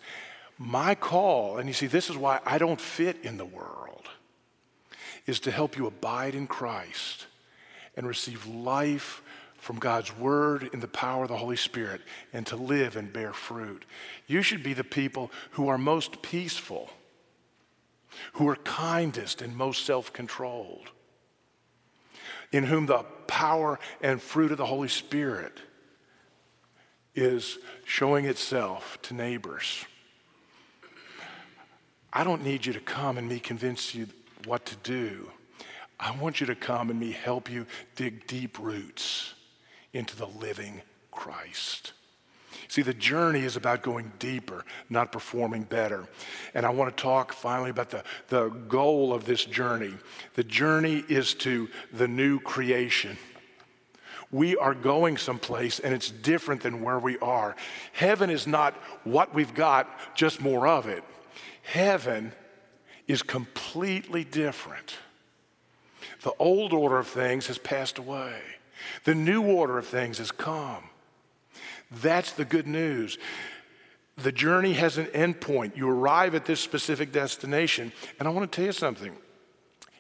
[0.64, 4.08] My call, and you see, this is why I don't fit in the world,
[5.26, 7.26] is to help you abide in Christ
[7.98, 9.24] and receive life
[9.58, 12.02] from God's Word in the power of the Holy Spirit
[12.32, 13.86] and to live and bear fruit.
[14.28, 16.92] You should be the people who are most peaceful,
[18.34, 20.92] who are kindest and most self controlled,
[22.52, 25.60] in whom the power and fruit of the Holy Spirit
[27.16, 29.86] is showing itself to neighbors.
[32.14, 34.08] I don't need you to come and me convince you
[34.46, 35.32] what to do.
[36.00, 39.34] I want you to come and me help you dig deep roots
[39.94, 40.82] into the living
[41.12, 41.94] Christ.
[42.68, 46.08] See, the journey is about going deeper, not performing better.
[46.54, 49.94] And I want to talk finally about the, the goal of this journey.
[50.36, 53.18] The journey is to the new creation.
[54.32, 57.56] We are going someplace and it's different than where we are.
[57.92, 61.04] Heaven is not what we've got, just more of it.
[61.64, 62.34] Heaven
[63.08, 64.96] is completely different.
[66.24, 68.40] The old order of things has passed away,
[69.04, 70.84] the new order of things has come.
[71.92, 73.18] That's the good news.
[74.18, 75.76] The journey has an end point.
[75.76, 77.92] You arrive at this specific destination.
[78.20, 79.16] And I want to tell you something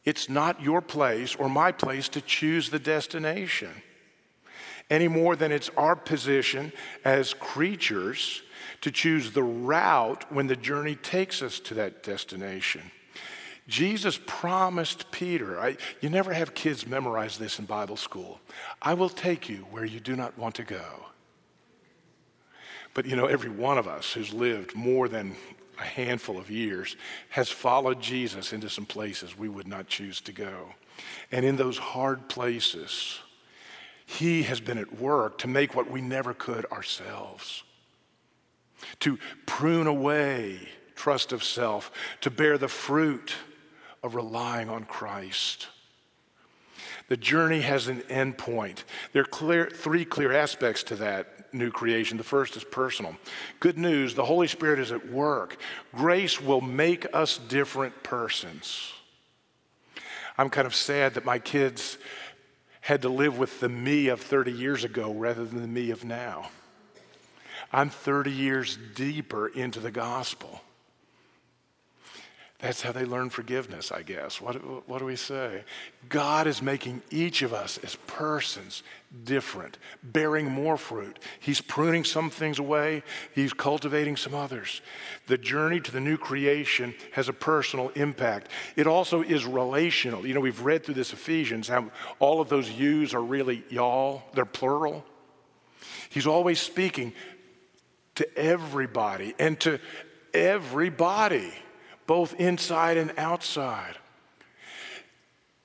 [0.03, 3.71] it's not your place or my place to choose the destination
[4.89, 6.71] any more than it's our position
[7.05, 8.43] as creatures
[8.81, 12.81] to choose the route when the journey takes us to that destination.
[13.67, 18.41] Jesus promised Peter, I, you never have kids memorize this in Bible school.
[18.81, 21.05] I will take you where you do not want to go.
[22.93, 25.35] But you know, every one of us who's lived more than
[25.79, 26.95] a handful of years
[27.29, 30.73] has followed Jesus into some places we would not choose to go.
[31.31, 33.19] And in those hard places,
[34.05, 37.63] he has been at work to make what we never could ourselves,
[39.01, 40.59] to prune away
[41.01, 43.33] trust of self, to bear the fruit
[44.03, 45.67] of relying on Christ.
[47.09, 48.83] The journey has an end point.
[49.11, 52.17] There are clear, three clear aspects to that new creation.
[52.17, 53.15] The first is personal.
[53.59, 55.57] Good news the Holy Spirit is at work.
[55.95, 58.93] Grace will make us different persons.
[60.37, 61.97] I'm kind of sad that my kids
[62.79, 66.05] had to live with the me of 30 years ago rather than the me of
[66.05, 66.49] now.
[67.73, 70.61] I'm 30 years deeper into the gospel.
[72.61, 74.39] That's how they learn forgiveness, I guess.
[74.39, 75.63] What, what do we say?
[76.09, 78.83] God is making each of us as persons
[79.23, 81.17] different, bearing more fruit.
[81.39, 83.01] He's pruning some things away,
[83.33, 84.81] He's cultivating some others.
[85.25, 88.49] The journey to the new creation has a personal impact.
[88.75, 90.27] It also is relational.
[90.27, 94.21] You know, we've read through this Ephesians how all of those yous are really y'all,
[94.35, 95.03] they're plural.
[96.09, 97.13] He's always speaking
[98.15, 99.79] to everybody and to
[100.33, 101.51] everybody
[102.07, 103.97] both inside and outside.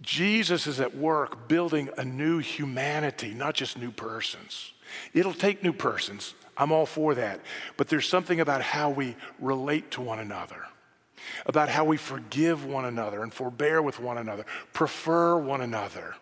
[0.03, 4.72] Jesus is at work building a new humanity, not just new persons.
[5.14, 6.34] It'll take new persons.
[6.57, 7.40] I'm all for that.
[7.76, 10.62] But there's something about how we relate to one another,
[11.47, 16.14] about how we forgive one another and forbear with one another, prefer one another.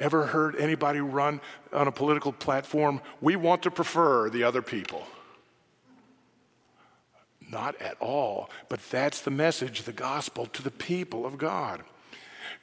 [0.00, 1.40] Ever heard anybody run
[1.72, 3.00] on a political platform?
[3.20, 5.04] We want to prefer the other people.
[7.50, 8.50] Not at all.
[8.68, 11.82] But that's the message, the gospel to the people of God.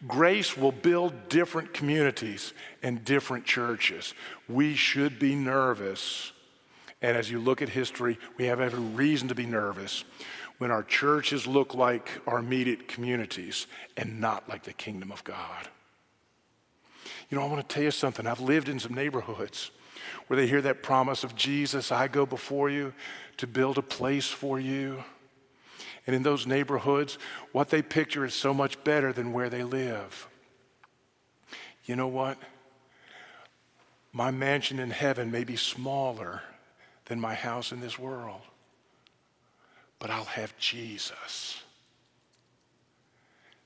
[0.07, 4.13] Grace will build different communities and different churches.
[4.47, 6.31] We should be nervous.
[7.01, 10.03] And as you look at history, we have every reason to be nervous
[10.57, 13.67] when our churches look like our immediate communities
[13.97, 15.69] and not like the kingdom of God.
[17.29, 18.27] You know, I want to tell you something.
[18.27, 19.71] I've lived in some neighborhoods
[20.27, 22.93] where they hear that promise of Jesus, I go before you
[23.37, 25.03] to build a place for you.
[26.07, 27.17] And in those neighborhoods,
[27.51, 30.27] what they picture is so much better than where they live.
[31.85, 32.37] You know what?
[34.11, 36.41] My mansion in heaven may be smaller
[37.05, 38.41] than my house in this world,
[39.99, 41.61] but I'll have Jesus.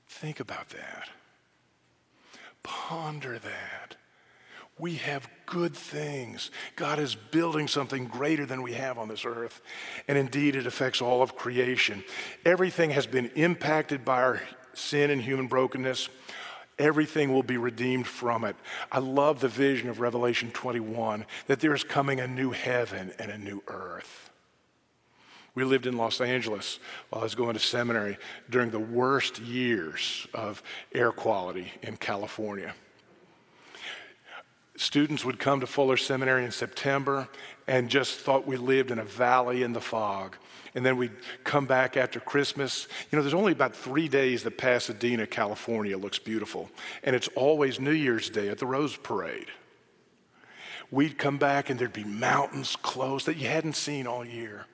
[0.08, 1.08] Think about that.
[2.62, 3.96] Ponder that.
[4.78, 6.50] We have good things.
[6.74, 9.60] God is building something greater than we have on this earth.
[10.08, 12.02] And indeed, it affects all of creation.
[12.46, 14.42] Everything has been impacted by our
[14.72, 16.08] sin and human brokenness.
[16.78, 18.56] Everything will be redeemed from it.
[18.90, 23.30] I love the vision of Revelation 21 that there is coming a new heaven and
[23.30, 24.29] a new earth.
[25.54, 26.78] We lived in Los Angeles
[27.08, 30.62] while I was going to seminary during the worst years of
[30.94, 32.74] air quality in California
[34.80, 37.28] students would come to Fuller Seminary in September
[37.66, 40.36] and just thought we lived in a valley in the fog.
[40.74, 41.12] And then we'd
[41.44, 42.88] come back after Christmas.
[43.10, 46.70] You know, there's only about three days that Pasadena, California looks beautiful.
[47.04, 49.48] And it's always New Year's Day at the Rose Parade.
[50.90, 54.64] We'd come back and there'd be mountains close that you hadn't seen all year.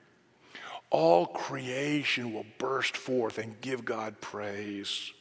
[0.89, 5.11] All creation will burst forth and give God praise.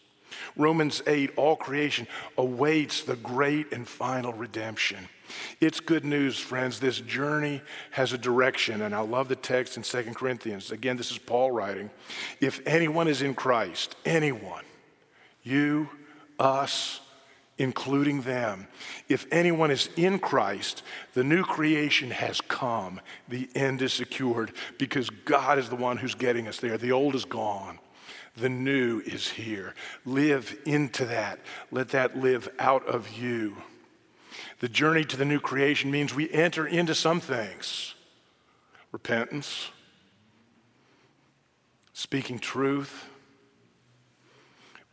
[0.56, 2.06] Romans 8, all creation
[2.36, 5.08] awaits the great and final redemption.
[5.60, 6.78] It's good news, friends.
[6.78, 10.70] This journey has a direction, and I love the text in 2 Corinthians.
[10.70, 11.90] Again, this is Paul writing.
[12.40, 14.64] If anyone is in Christ, anyone,
[15.42, 15.88] you,
[16.38, 17.00] us,
[17.58, 18.66] including them,
[19.08, 20.82] if anyone is in Christ,
[21.14, 23.00] the new creation has come.
[23.28, 26.76] The end is secured because God is the one who's getting us there.
[26.76, 27.78] The old is gone.
[28.36, 29.74] The new is here.
[30.04, 31.38] Live into that.
[31.70, 33.56] Let that live out of you.
[34.60, 37.94] The journey to the new creation means we enter into some things
[38.92, 39.70] repentance,
[41.92, 43.08] speaking truth.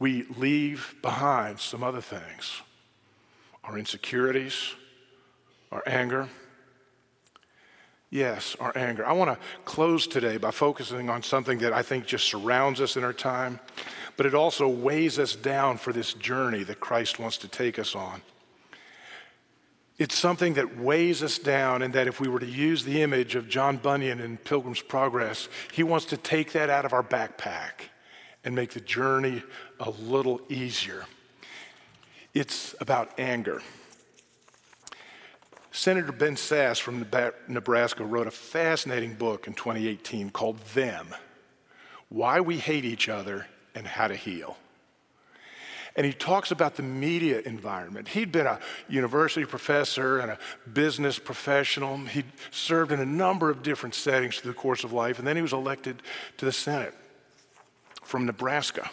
[0.03, 2.61] We leave behind some other things
[3.63, 4.73] our insecurities,
[5.71, 6.27] our anger
[8.09, 9.03] Yes, our anger.
[9.05, 12.95] I want to close today by focusing on something that I think just surrounds us
[12.95, 13.59] in our time,
[14.17, 17.95] but it also weighs us down for this journey that Christ wants to take us
[17.95, 18.21] on.
[19.97, 23.33] It's something that weighs us down, and that if we were to use the image
[23.33, 27.89] of John Bunyan in Pilgrim's Progress, he wants to take that out of our backpack
[28.43, 29.41] and make the journey
[29.79, 31.05] a little easier.
[32.33, 33.61] It's about anger.
[35.71, 37.05] Senator Ben Sasse from
[37.47, 41.07] Nebraska wrote a fascinating book in 2018 called Them
[42.09, 44.55] Why We Hate Each Other and How to Heal.
[45.95, 48.07] And he talks about the media environment.
[48.07, 48.59] He'd been a
[48.89, 50.39] university professor and a
[50.71, 51.97] business professional.
[51.97, 55.35] He'd served in a number of different settings through the course of life, and then
[55.35, 56.01] he was elected
[56.37, 56.95] to the Senate
[58.03, 58.89] from Nebraska,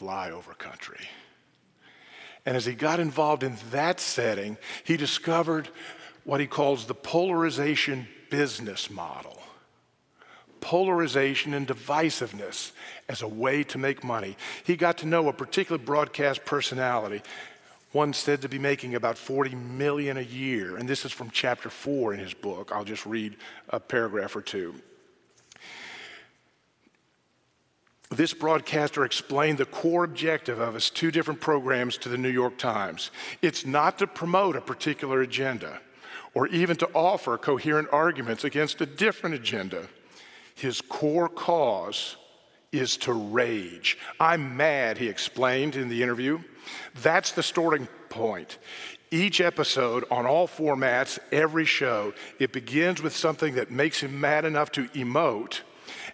[0.00, 1.08] flyover country.
[2.46, 5.68] And as he got involved in that setting, he discovered
[6.24, 9.40] what he calls the polarization business model
[10.60, 12.72] polarization and divisiveness
[13.08, 14.36] as a way to make money.
[14.64, 17.22] He got to know a particular broadcast personality,
[17.92, 21.70] one said to be making about 40 million a year, and this is from chapter
[21.70, 22.70] 4 in his book.
[22.72, 23.36] I'll just read
[23.68, 24.74] a paragraph or two.
[28.10, 32.58] This broadcaster explained the core objective of his two different programs to the New York
[32.58, 33.12] Times.
[33.40, 35.80] It's not to promote a particular agenda
[36.34, 39.86] or even to offer coherent arguments against a different agenda.
[40.56, 42.16] His core cause
[42.72, 43.96] is to rage.
[44.18, 46.40] I'm mad, he explained in the interview.
[47.02, 48.58] That's the starting point.
[49.12, 54.44] Each episode on all formats, every show, it begins with something that makes him mad
[54.44, 55.60] enough to emote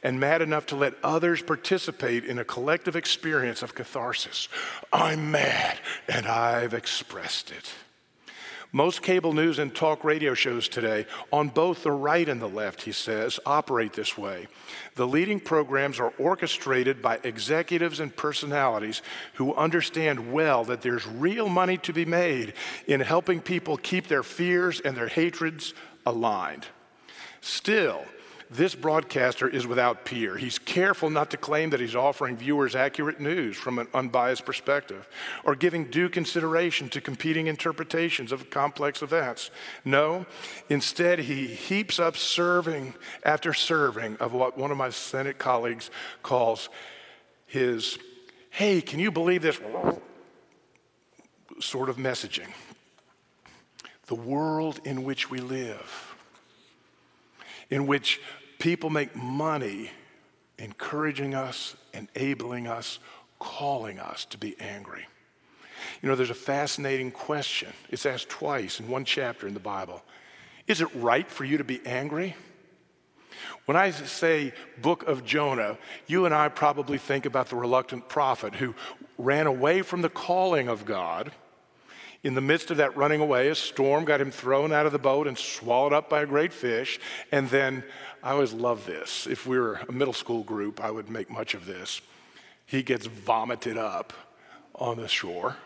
[0.07, 4.49] and mad enough to let others participate in a collective experience of catharsis.
[4.93, 7.73] I'm mad and I've expressed it.
[8.71, 12.83] Most cable news and talk radio shows today, on both the right and the left,
[12.83, 14.47] he says, operate this way.
[14.95, 19.03] The leading programs are orchestrated by executives and personalities
[19.35, 22.53] who understand well that there's real money to be made
[22.87, 26.67] in helping people keep their fears and their hatreds aligned.
[27.41, 28.05] Still,
[28.51, 30.37] this broadcaster is without peer.
[30.37, 35.09] He's careful not to claim that he's offering viewers accurate news from an unbiased perspective
[35.45, 39.51] or giving due consideration to competing interpretations of complex events.
[39.85, 40.27] No,
[40.69, 42.95] instead, he heaps up serving
[43.25, 45.91] after serving of what one of my Senate colleagues
[46.23, 46.69] calls
[47.47, 47.99] his,
[48.51, 49.61] hey, can you believe this?
[51.61, 52.49] sort of messaging.
[54.07, 56.06] The world in which we live
[57.71, 58.21] in which
[58.59, 59.91] people make money
[60.59, 62.99] encouraging us, enabling us,
[63.39, 65.07] calling us to be angry.
[66.03, 67.73] You know, there's a fascinating question.
[67.91, 70.03] It's asked twice in one chapter in the Bible.
[70.67, 72.35] Is it right for you to be angry?
[73.67, 78.55] When I say book of Jonah, you and I probably think about the reluctant prophet
[78.55, 78.75] who
[79.19, 81.33] ran away from the calling of God
[82.27, 84.99] in the midst of that running away, a storm got him thrown out of the
[84.99, 86.99] boat and swallowed up by a great fish.
[87.31, 87.85] And then,
[88.21, 89.29] I always love this.
[89.29, 92.01] If we were a middle school group, I would make much of this.
[92.67, 94.13] He gets vomited up
[94.75, 95.57] on the shore.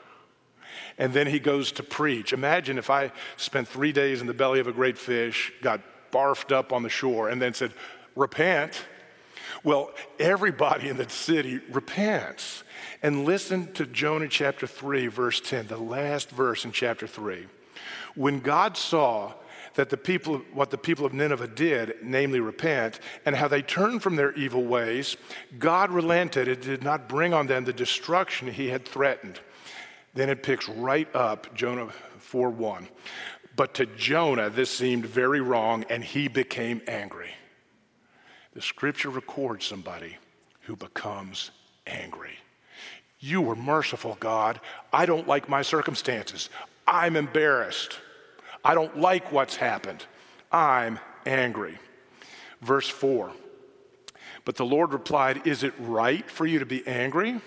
[0.98, 2.34] And then he goes to preach.
[2.34, 5.80] Imagine if I spent three days in the belly of a great fish, got
[6.12, 7.72] barfed up on the shore, and then said,
[8.14, 8.84] Repent.
[9.64, 12.64] Well, everybody in the city repents.
[13.02, 17.46] And listen to Jonah chapter 3, verse 10, the last verse in chapter 3.
[18.14, 19.32] When God saw
[19.74, 24.02] that the people, what the people of Nineveh did, namely repent, and how they turned
[24.02, 25.16] from their evil ways,
[25.58, 29.40] God relented and did not bring on them the destruction he had threatened.
[30.12, 31.88] Then it picks right up Jonah
[32.18, 32.88] 4 1.
[33.56, 37.30] But to Jonah, this seemed very wrong, and he became angry.
[38.52, 40.16] The scripture records somebody
[40.62, 41.50] who becomes
[41.86, 42.39] angry.
[43.20, 44.60] You were merciful, God.
[44.92, 46.48] I don't like my circumstances.
[46.86, 47.98] I'm embarrassed.
[48.64, 50.04] I don't like what's happened.
[50.50, 51.78] I'm angry.
[52.62, 53.32] Verse 4
[54.46, 57.40] But the Lord replied, Is it right for you to be angry?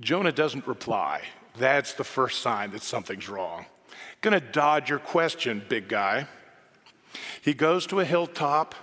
[0.00, 1.22] Jonah doesn't reply.
[1.56, 3.66] That's the first sign that something's wrong.
[4.20, 6.26] Gonna dodge your question, big guy.
[7.40, 8.74] He goes to a hilltop,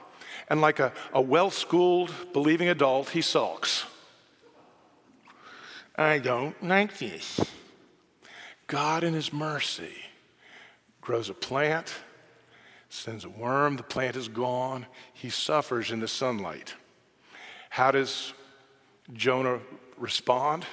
[0.50, 3.86] and like a, a well schooled, believing adult, he sulks.
[6.00, 7.42] I don't like this.
[8.68, 9.92] God, in His mercy,
[11.02, 11.94] grows a plant,
[12.88, 14.86] sends a worm, the plant is gone.
[15.14, 16.74] He suffers in the sunlight.
[17.70, 18.34] How does
[19.12, 19.60] Jonah
[19.98, 20.66] respond?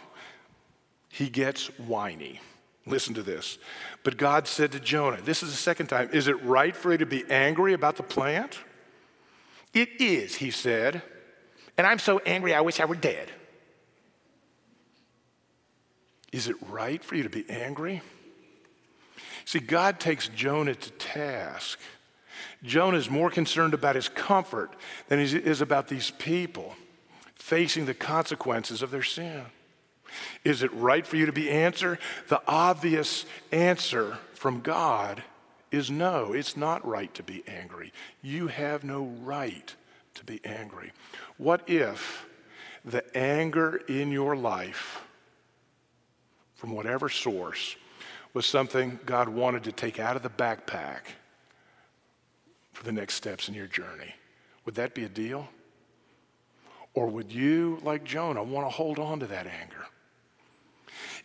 [1.09, 2.41] He gets whiny.
[2.87, 3.59] Listen to this.
[4.05, 6.99] But God said to Jonah, This is the second time, is it right for you
[6.99, 8.61] to be angry about the plant?
[9.74, 11.03] It is, he said.
[11.77, 13.33] And I'm so angry, I wish I were dead.
[16.37, 18.03] Is it right for you to be angry?
[19.47, 21.78] See, God takes Jonah to task.
[22.62, 24.76] Jonah is more concerned about his comfort
[25.09, 26.74] than he is about these people
[27.37, 29.47] facing the consequences of their sin.
[30.45, 31.99] Is it right for you to be answer?
[32.28, 35.22] The obvious answer from God
[35.70, 37.95] is no, it's not right to be angry.
[38.20, 39.74] You have no right
[40.16, 40.93] to be angry.
[41.39, 42.26] What if
[42.84, 45.01] the anger in your life
[46.57, 47.76] from whatever source
[48.34, 51.00] was something God wanted to take out of the backpack
[52.72, 54.14] for the next steps in your journey.
[54.64, 55.48] Would that be a deal?
[56.92, 59.86] Or would you, like Jonah, want to hold on to that anger?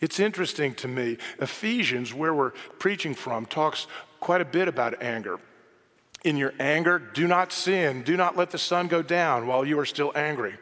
[0.02, 1.18] It's interesting to me.
[1.40, 3.88] Ephesians, where we're preaching from, talks
[4.20, 5.40] quite a bit about anger.
[6.24, 8.04] In your anger, do not sin.
[8.04, 10.56] Do not let the sun go down while you are still angry.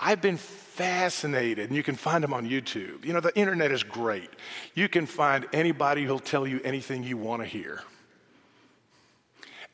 [0.00, 3.04] I've been fascinated, and you can find them on YouTube.
[3.04, 4.30] You know, the internet is great.
[4.74, 7.82] You can find anybody who'll tell you anything you want to hear.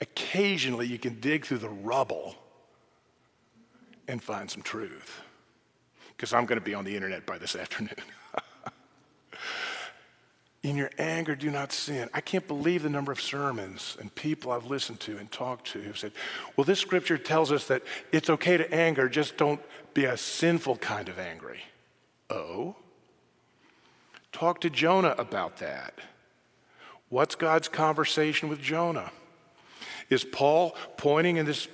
[0.01, 2.37] Occasionally, you can dig through the rubble
[4.09, 5.21] and find some truth.
[6.17, 7.95] Because I'm going to be on the internet by this afternoon.
[10.65, 12.09] In your anger, do not sin.
[12.15, 15.79] I can't believe the number of sermons and people I've listened to and talked to
[15.79, 16.13] who've said,
[16.57, 19.61] well, this scripture tells us that it's okay to anger, just don't
[19.93, 21.61] be a sinful kind of angry.
[22.31, 22.77] Oh?
[24.33, 25.99] Talk to Jonah about that.
[27.11, 29.13] What's God's conversation with Jonah?
[30.09, 31.69] Is Paul pointing in this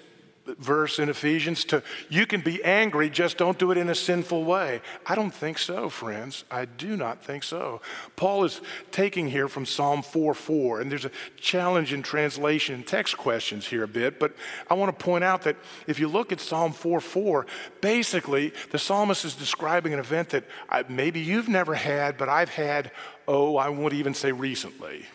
[0.58, 4.44] verse in Ephesians to you can be angry, just don't do it in a sinful
[4.44, 4.80] way.
[5.06, 6.44] I don't think so, friends.
[6.50, 7.80] I do not think so.
[8.16, 12.86] Paul is taking here from Psalm 4 4, and there's a challenge in translation and
[12.86, 14.34] text questions here a bit, but
[14.68, 17.46] I want to point out that if you look at Psalm 4 4,
[17.80, 22.50] basically the psalmist is describing an event that I, maybe you've never had, but I've
[22.50, 22.92] had,
[23.26, 25.06] oh, I won't even say recently.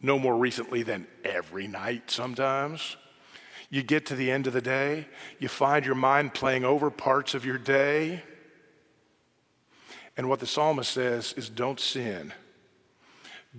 [0.00, 2.96] No more recently than every night sometimes.
[3.68, 5.06] You get to the end of the day,
[5.38, 8.22] you find your mind playing over parts of your day.
[10.16, 12.32] And what the psalmist says is don't sin.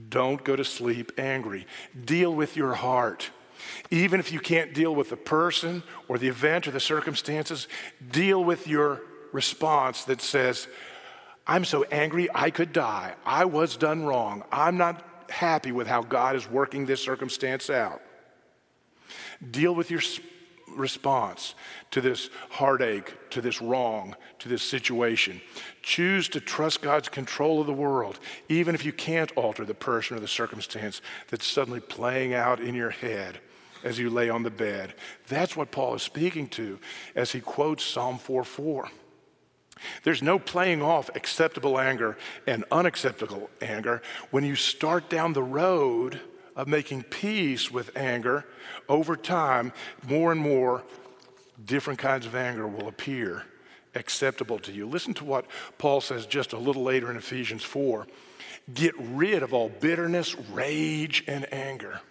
[0.10, 1.68] Don't go to sleep angry.
[2.06, 3.32] Deal with your heart.
[3.90, 7.68] Even if you can't deal with the person or the event or the circumstances,
[8.12, 9.02] deal with your
[9.32, 10.68] response that says,
[11.46, 13.16] I'm so angry I could die.
[13.26, 14.44] I was done wrong.
[14.52, 18.02] I'm not happy with how God is working this circumstance out.
[19.52, 20.02] Deal with your
[20.76, 21.56] response
[21.92, 25.42] to this heartache, to this wrong, to this situation.
[25.82, 28.20] Choose to trust God's control of the world,
[28.50, 32.76] even if you can't alter the person or the circumstance that's suddenly playing out in
[32.76, 33.40] your head
[33.84, 34.94] as you lay on the bed.
[35.28, 36.80] That's what Paul is speaking to
[37.16, 38.90] as he quotes Psalm 4 4.
[40.04, 42.18] There's no playing off acceptable anger
[42.48, 44.02] and unacceptable anger.
[44.32, 46.20] When you start down the road,
[46.58, 48.44] of making peace with anger,
[48.90, 49.72] over time,
[50.06, 50.84] more and more
[51.64, 53.44] different kinds of anger will appear
[53.96, 54.86] acceptable to you.
[54.86, 55.46] Listen to what
[55.78, 58.06] Paul says just a little later in Ephesians 4
[58.74, 62.02] get rid of all bitterness, rage, and anger.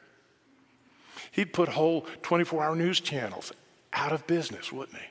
[1.32, 3.52] He'd put whole 24 hour news channels
[3.92, 5.06] out of business, wouldn't he?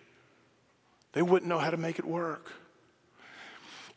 [1.13, 2.51] They wouldn't know how to make it work.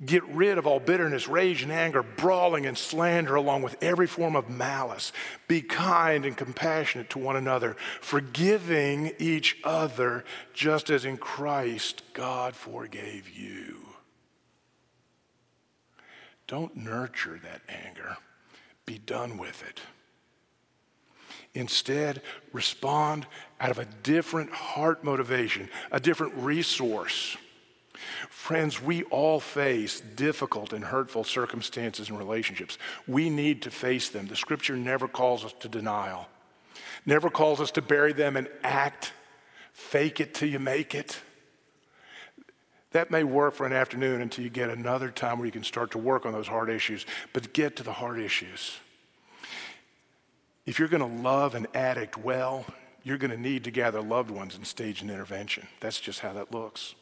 [0.05, 4.37] Get rid of all bitterness, rage, and anger, brawling and slander, along with every form
[4.37, 5.13] of malice.
[5.49, 10.25] Be kind and compassionate to one another, forgiving each other,
[10.55, 13.89] just as in Christ God forgave you.
[16.47, 18.19] Don't nurture that anger,
[18.87, 19.81] be done with it.
[21.55, 22.23] Instead,
[22.53, 23.27] respond
[23.61, 27.37] out of a different heart motivation, a different resource.
[28.29, 32.79] Friends, we all face difficult and hurtful circumstances and relationships.
[33.07, 34.27] We need to face them.
[34.27, 36.29] The scripture never calls us to denial,
[37.07, 39.13] never calls us to bury them and act,
[39.73, 41.19] fake it till you make it.
[42.93, 45.91] That may work for an afternoon until you get another time where you can start
[45.91, 48.79] to work on those hard issues, but get to the hard issues.
[50.65, 52.65] If you're going to love an addict well,
[53.03, 55.67] you're going to need to gather loved ones and stage an intervention.
[55.81, 56.95] That's just how that looks.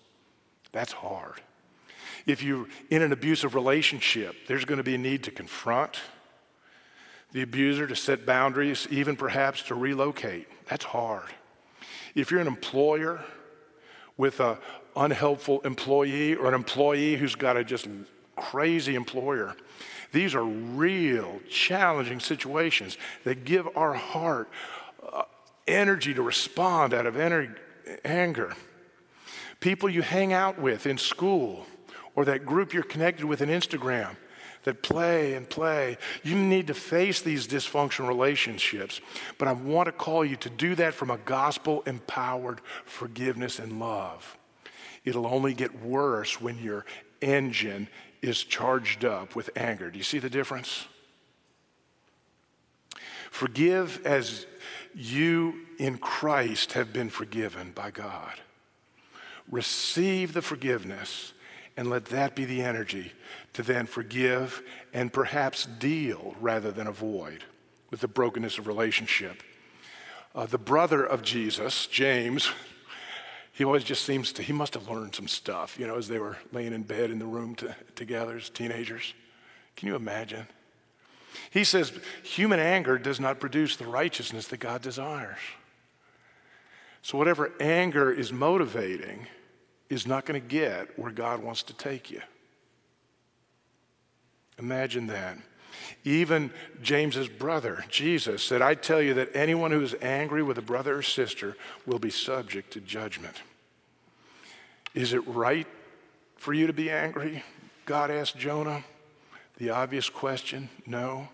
[0.76, 1.40] That's hard.
[2.26, 6.00] If you're in an abusive relationship, there's going to be a need to confront
[7.32, 10.46] the abuser, to set boundaries, even perhaps to relocate.
[10.68, 11.30] That's hard.
[12.14, 13.24] If you're an employer
[14.18, 14.58] with an
[14.94, 17.88] unhelpful employee or an employee who's got a just
[18.36, 19.56] crazy employer,
[20.12, 24.50] these are real challenging situations that give our heart
[25.10, 25.22] uh,
[25.66, 27.18] energy to respond out of
[28.04, 28.54] anger
[29.66, 31.66] people you hang out with in school,
[32.14, 34.14] or that group you're connected with in Instagram
[34.62, 35.98] that play and play.
[36.22, 39.00] You need to face these dysfunctional relationships.
[39.38, 43.80] But I want to call you to do that from a gospel empowered forgiveness and
[43.80, 44.38] love.
[45.04, 46.86] It'll only get worse when your
[47.20, 47.88] engine
[48.22, 49.90] is charged up with anger.
[49.90, 50.86] Do you see the difference?
[53.32, 54.46] Forgive as
[54.94, 58.40] you in Christ have been forgiven by God
[59.50, 61.32] receive the forgiveness,
[61.76, 63.12] and let that be the energy
[63.52, 67.44] to then forgive and perhaps deal rather than avoid
[67.90, 69.42] with the brokenness of relationship.
[70.34, 72.50] Uh, the brother of Jesus, James,
[73.52, 76.18] he always just seems to, he must have learned some stuff, you know, as they
[76.18, 79.14] were laying in bed in the room to, together as teenagers.
[79.76, 80.46] Can you imagine?
[81.50, 81.92] He says,
[82.22, 85.38] human anger does not produce the righteousness that God desires.
[87.02, 89.26] So, whatever anger is motivating
[89.88, 92.20] is not going to get where God wants to take you.
[94.58, 95.36] Imagine that.
[96.04, 96.50] Even
[96.82, 100.96] James's brother, Jesus, said, I tell you that anyone who is angry with a brother
[100.96, 103.36] or sister will be subject to judgment.
[104.94, 105.66] Is it right
[106.36, 107.44] for you to be angry?
[107.84, 108.84] God asked Jonah.
[109.58, 111.28] The obvious question no.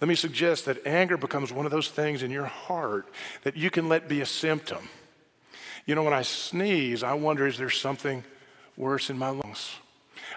[0.00, 3.08] Let me suggest that anger becomes one of those things in your heart
[3.42, 4.88] that you can let be a symptom.
[5.86, 8.24] You know, when I sneeze, I wonder is there something
[8.76, 9.70] worse in my lungs?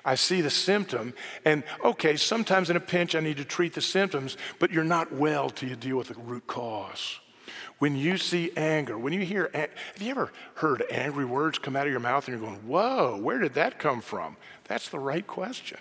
[0.05, 1.13] I see the symptom,
[1.45, 5.13] and okay, sometimes in a pinch I need to treat the symptoms, but you're not
[5.13, 7.19] well till you deal with the root cause.
[7.79, 9.69] When you see anger, when you hear, have
[9.99, 13.39] you ever heard angry words come out of your mouth and you're going, whoa, where
[13.39, 14.37] did that come from?
[14.65, 15.79] That's the right question.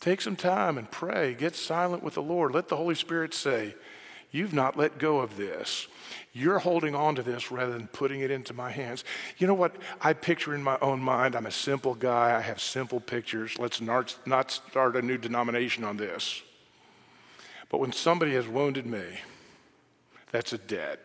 [0.00, 1.34] Take some time and pray.
[1.34, 2.54] Get silent with the Lord.
[2.54, 3.74] Let the Holy Spirit say,
[4.30, 5.88] You've not let go of this.
[6.32, 9.04] You're holding on to this rather than putting it into my hands.
[9.38, 11.34] You know what I picture in my own mind?
[11.34, 12.36] I'm a simple guy.
[12.36, 13.58] I have simple pictures.
[13.58, 16.42] Let's not, not start a new denomination on this.
[17.70, 19.04] But when somebody has wounded me,
[20.30, 21.00] that's a debt.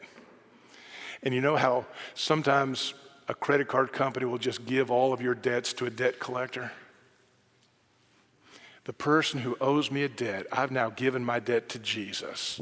[1.23, 2.93] And you know how sometimes
[3.27, 6.71] a credit card company will just give all of your debts to a debt collector?
[8.85, 12.59] The person who owes me a debt, I've now given my debt to Jesus,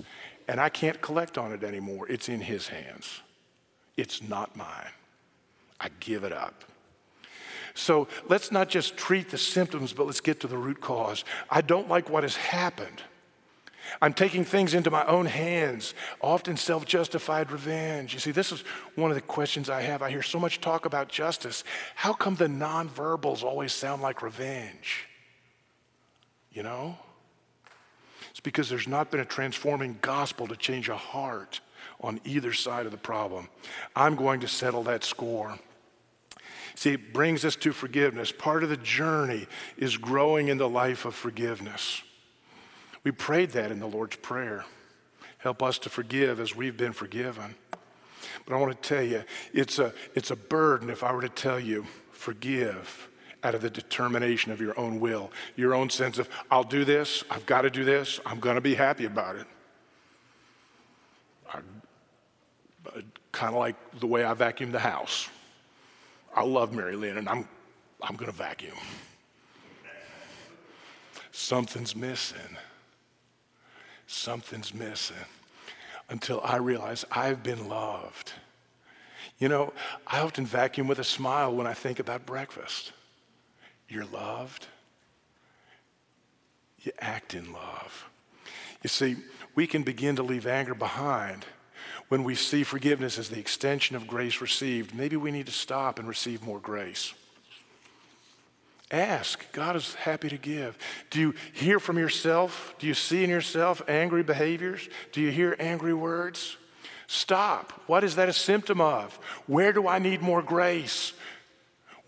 [0.47, 2.07] and I can't collect on it anymore.
[2.09, 3.21] It's in his hands.
[3.97, 4.91] It's not mine.
[5.79, 6.63] I give it up.
[7.73, 11.23] So let's not just treat the symptoms, but let's get to the root cause.
[11.49, 13.01] I don't like what has happened.
[14.01, 18.13] I'm taking things into my own hands, often self justified revenge.
[18.13, 18.63] You see, this is
[18.95, 20.01] one of the questions I have.
[20.01, 21.63] I hear so much talk about justice.
[21.95, 25.07] How come the nonverbals always sound like revenge?
[26.51, 26.97] You know?
[28.43, 31.61] Because there's not been a transforming gospel to change a heart
[31.99, 33.47] on either side of the problem.
[33.95, 35.59] I'm going to settle that score.
[36.75, 38.31] See, it brings us to forgiveness.
[38.31, 42.01] Part of the journey is growing in the life of forgiveness.
[43.03, 44.65] We prayed that in the Lord's Prayer.
[45.37, 47.55] Help us to forgive as we've been forgiven.
[48.45, 49.23] But I want to tell you,
[49.53, 53.09] it's a, it's a burden if I were to tell you, forgive
[53.43, 57.23] out of the determination of your own will, your own sense of, I'll do this,
[57.29, 59.47] I've got to do this, I'm going to be happy about it.
[61.53, 61.59] I
[62.87, 65.29] uh, Kind of like the way I vacuum the house.
[66.35, 67.47] I love Mary Lynn and I'm,
[68.01, 68.75] I'm going to vacuum.
[71.31, 72.57] Something's missing
[74.11, 75.15] something's missing
[76.09, 78.33] until I realize I've been loved.
[79.39, 79.73] You know,
[80.05, 82.91] I often vacuum with a smile when I think about breakfast.
[83.91, 84.67] You're loved.
[86.79, 88.09] You act in love.
[88.81, 89.17] You see,
[89.53, 91.45] we can begin to leave anger behind
[92.07, 94.95] when we see forgiveness as the extension of grace received.
[94.95, 97.13] Maybe we need to stop and receive more grace.
[98.91, 99.51] Ask.
[99.51, 100.77] God is happy to give.
[101.09, 102.73] Do you hear from yourself?
[102.79, 104.87] Do you see in yourself angry behaviors?
[105.11, 106.55] Do you hear angry words?
[107.07, 107.73] Stop.
[107.87, 109.13] What is that a symptom of?
[109.47, 111.11] Where do I need more grace?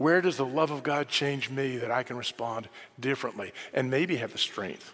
[0.04, 2.68] Where does the love of God change me that I can respond
[3.00, 4.94] differently and maybe have the strength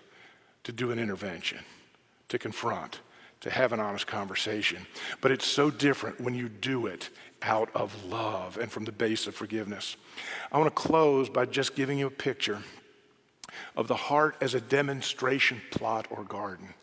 [0.66, 1.58] to do an intervention,
[2.28, 3.00] to confront,
[3.42, 4.86] to have an honest conversation?
[5.20, 7.10] But it's so different when you do it
[7.42, 9.98] out of love and from the base of forgiveness.
[10.52, 12.62] I want to close by just giving you a picture
[13.76, 16.76] of the heart as a demonstration plot or garden.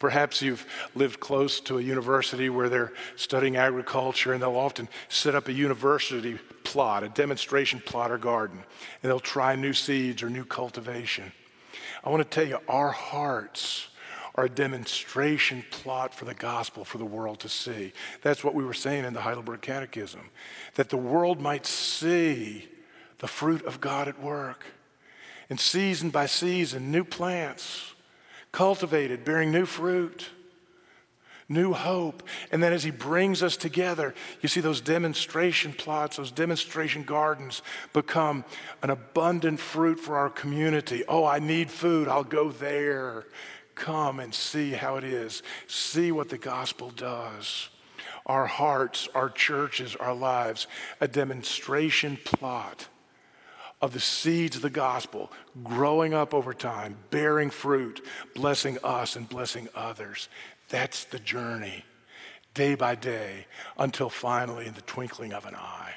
[0.00, 5.34] Perhaps you've lived close to a university where they're studying agriculture, and they'll often set
[5.34, 8.58] up a university plot, a demonstration plot or garden,
[9.02, 11.30] and they'll try new seeds or new cultivation.
[12.02, 13.88] I want to tell you, our hearts
[14.36, 17.92] are a demonstration plot for the gospel for the world to see.
[18.22, 20.30] That's what we were saying in the Heidelberg Catechism,
[20.76, 22.68] that the world might see
[23.18, 24.64] the fruit of God at work.
[25.50, 27.92] And season by season, new plants
[28.52, 30.28] cultivated, bearing new fruit,
[31.48, 32.22] new hope.
[32.50, 37.62] And then as He brings us together, you see those demonstration plots, those demonstration gardens
[37.92, 38.44] become
[38.82, 41.04] an abundant fruit for our community.
[41.08, 43.26] Oh, I need food, I'll go there.
[43.74, 45.42] Come and see how it is.
[45.66, 47.70] See what the gospel does.
[48.26, 50.66] Our hearts, our churches, our lives,
[51.00, 52.88] a demonstration plot
[53.80, 55.32] of the seeds of the gospel
[55.64, 58.04] growing up over time, bearing fruit,
[58.34, 60.28] blessing us and blessing others.
[60.68, 61.84] That's the journey,
[62.54, 63.46] day by day,
[63.78, 65.94] until finally, in the twinkling of an eye,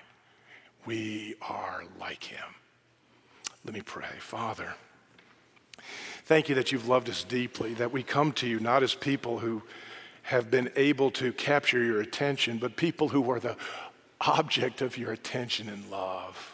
[0.86, 2.56] we are like him.
[3.66, 4.08] Let me pray.
[4.20, 4.74] Father,
[6.26, 9.40] Thank you that you've loved us deeply, that we come to you not as people
[9.40, 9.62] who
[10.24, 13.58] have been able to capture your attention, but people who are the
[14.22, 16.53] object of your attention and love.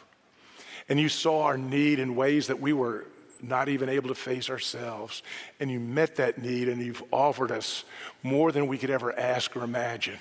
[0.89, 3.05] And you saw our need in ways that we were
[3.41, 5.23] not even able to face ourselves.
[5.59, 7.85] And you met that need and you've offered us
[8.23, 10.17] more than we could ever ask or imagine.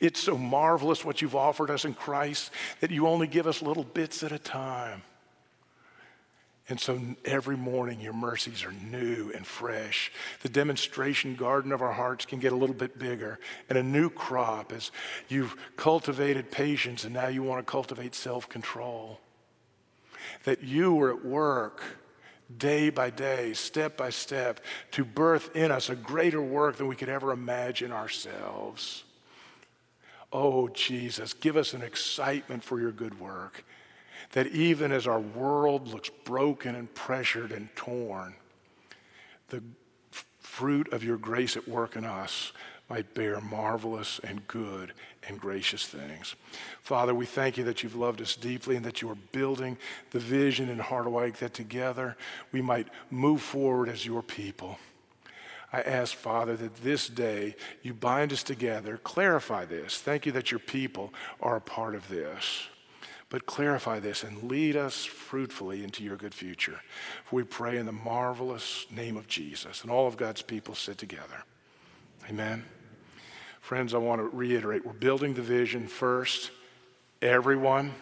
[0.00, 2.50] It's so marvelous what you've offered us in Christ
[2.80, 5.02] that you only give us little bits at a time.
[6.70, 10.12] And so every morning, your mercies are new and fresh.
[10.42, 13.38] The demonstration garden of our hearts can get a little bit bigger
[13.70, 14.90] and a new crop as
[15.28, 19.18] you've cultivated patience and now you want to cultivate self control.
[20.44, 21.82] That you are at work
[22.56, 24.60] day by day, step by step,
[24.92, 29.04] to birth in us a greater work than we could ever imagine ourselves.
[30.32, 33.64] Oh, Jesus, give us an excitement for your good work
[34.32, 38.34] that even as our world looks broken and pressured and torn,
[39.48, 39.62] the
[40.40, 42.52] fruit of your grace at work in us
[42.88, 44.92] might bear marvelous and good
[45.28, 46.34] and gracious things.
[46.82, 49.76] Father, we thank you that you've loved us deeply and that you are building
[50.10, 52.16] the vision in Harderwyk that together
[52.50, 54.78] we might move forward as your people.
[55.70, 59.98] I ask, Father, that this day you bind us together, clarify this.
[59.98, 61.12] Thank you that your people
[61.42, 62.68] are a part of this.
[63.30, 66.80] But clarify this and lead us fruitfully into your good future.
[67.26, 69.82] For we pray in the marvelous name of Jesus.
[69.82, 71.44] And all of God's people sit together.
[72.30, 72.64] Amen.
[73.68, 76.50] Friends, I want to reiterate we're building the vision first,
[77.20, 77.92] everyone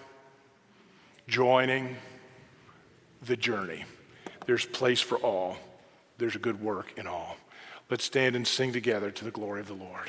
[1.26, 1.96] joining
[3.22, 3.84] the journey.
[4.46, 5.56] There's place for all,
[6.18, 7.36] there's a good work in all.
[7.90, 10.08] Let's stand and sing together to the glory of the Lord.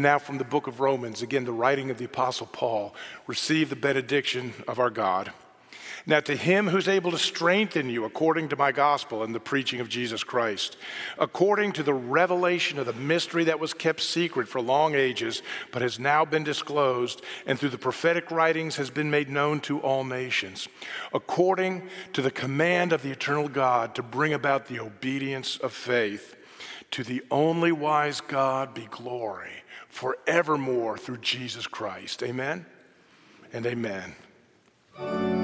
[0.00, 2.94] And now from the book of Romans, again, the writing of the Apostle Paul,
[3.26, 5.30] receive the benediction of our God.
[6.06, 9.78] Now, to him who's able to strengthen you according to my gospel and the preaching
[9.78, 10.78] of Jesus Christ,
[11.18, 15.82] according to the revelation of the mystery that was kept secret for long ages, but
[15.82, 20.02] has now been disclosed, and through the prophetic writings has been made known to all
[20.02, 20.66] nations,
[21.12, 26.36] according to the command of the eternal God to bring about the obedience of faith.
[26.92, 29.59] To the only wise God be glory
[29.90, 32.22] forevermore through Jesus Christ.
[32.22, 32.64] Amen
[33.52, 35.39] and amen.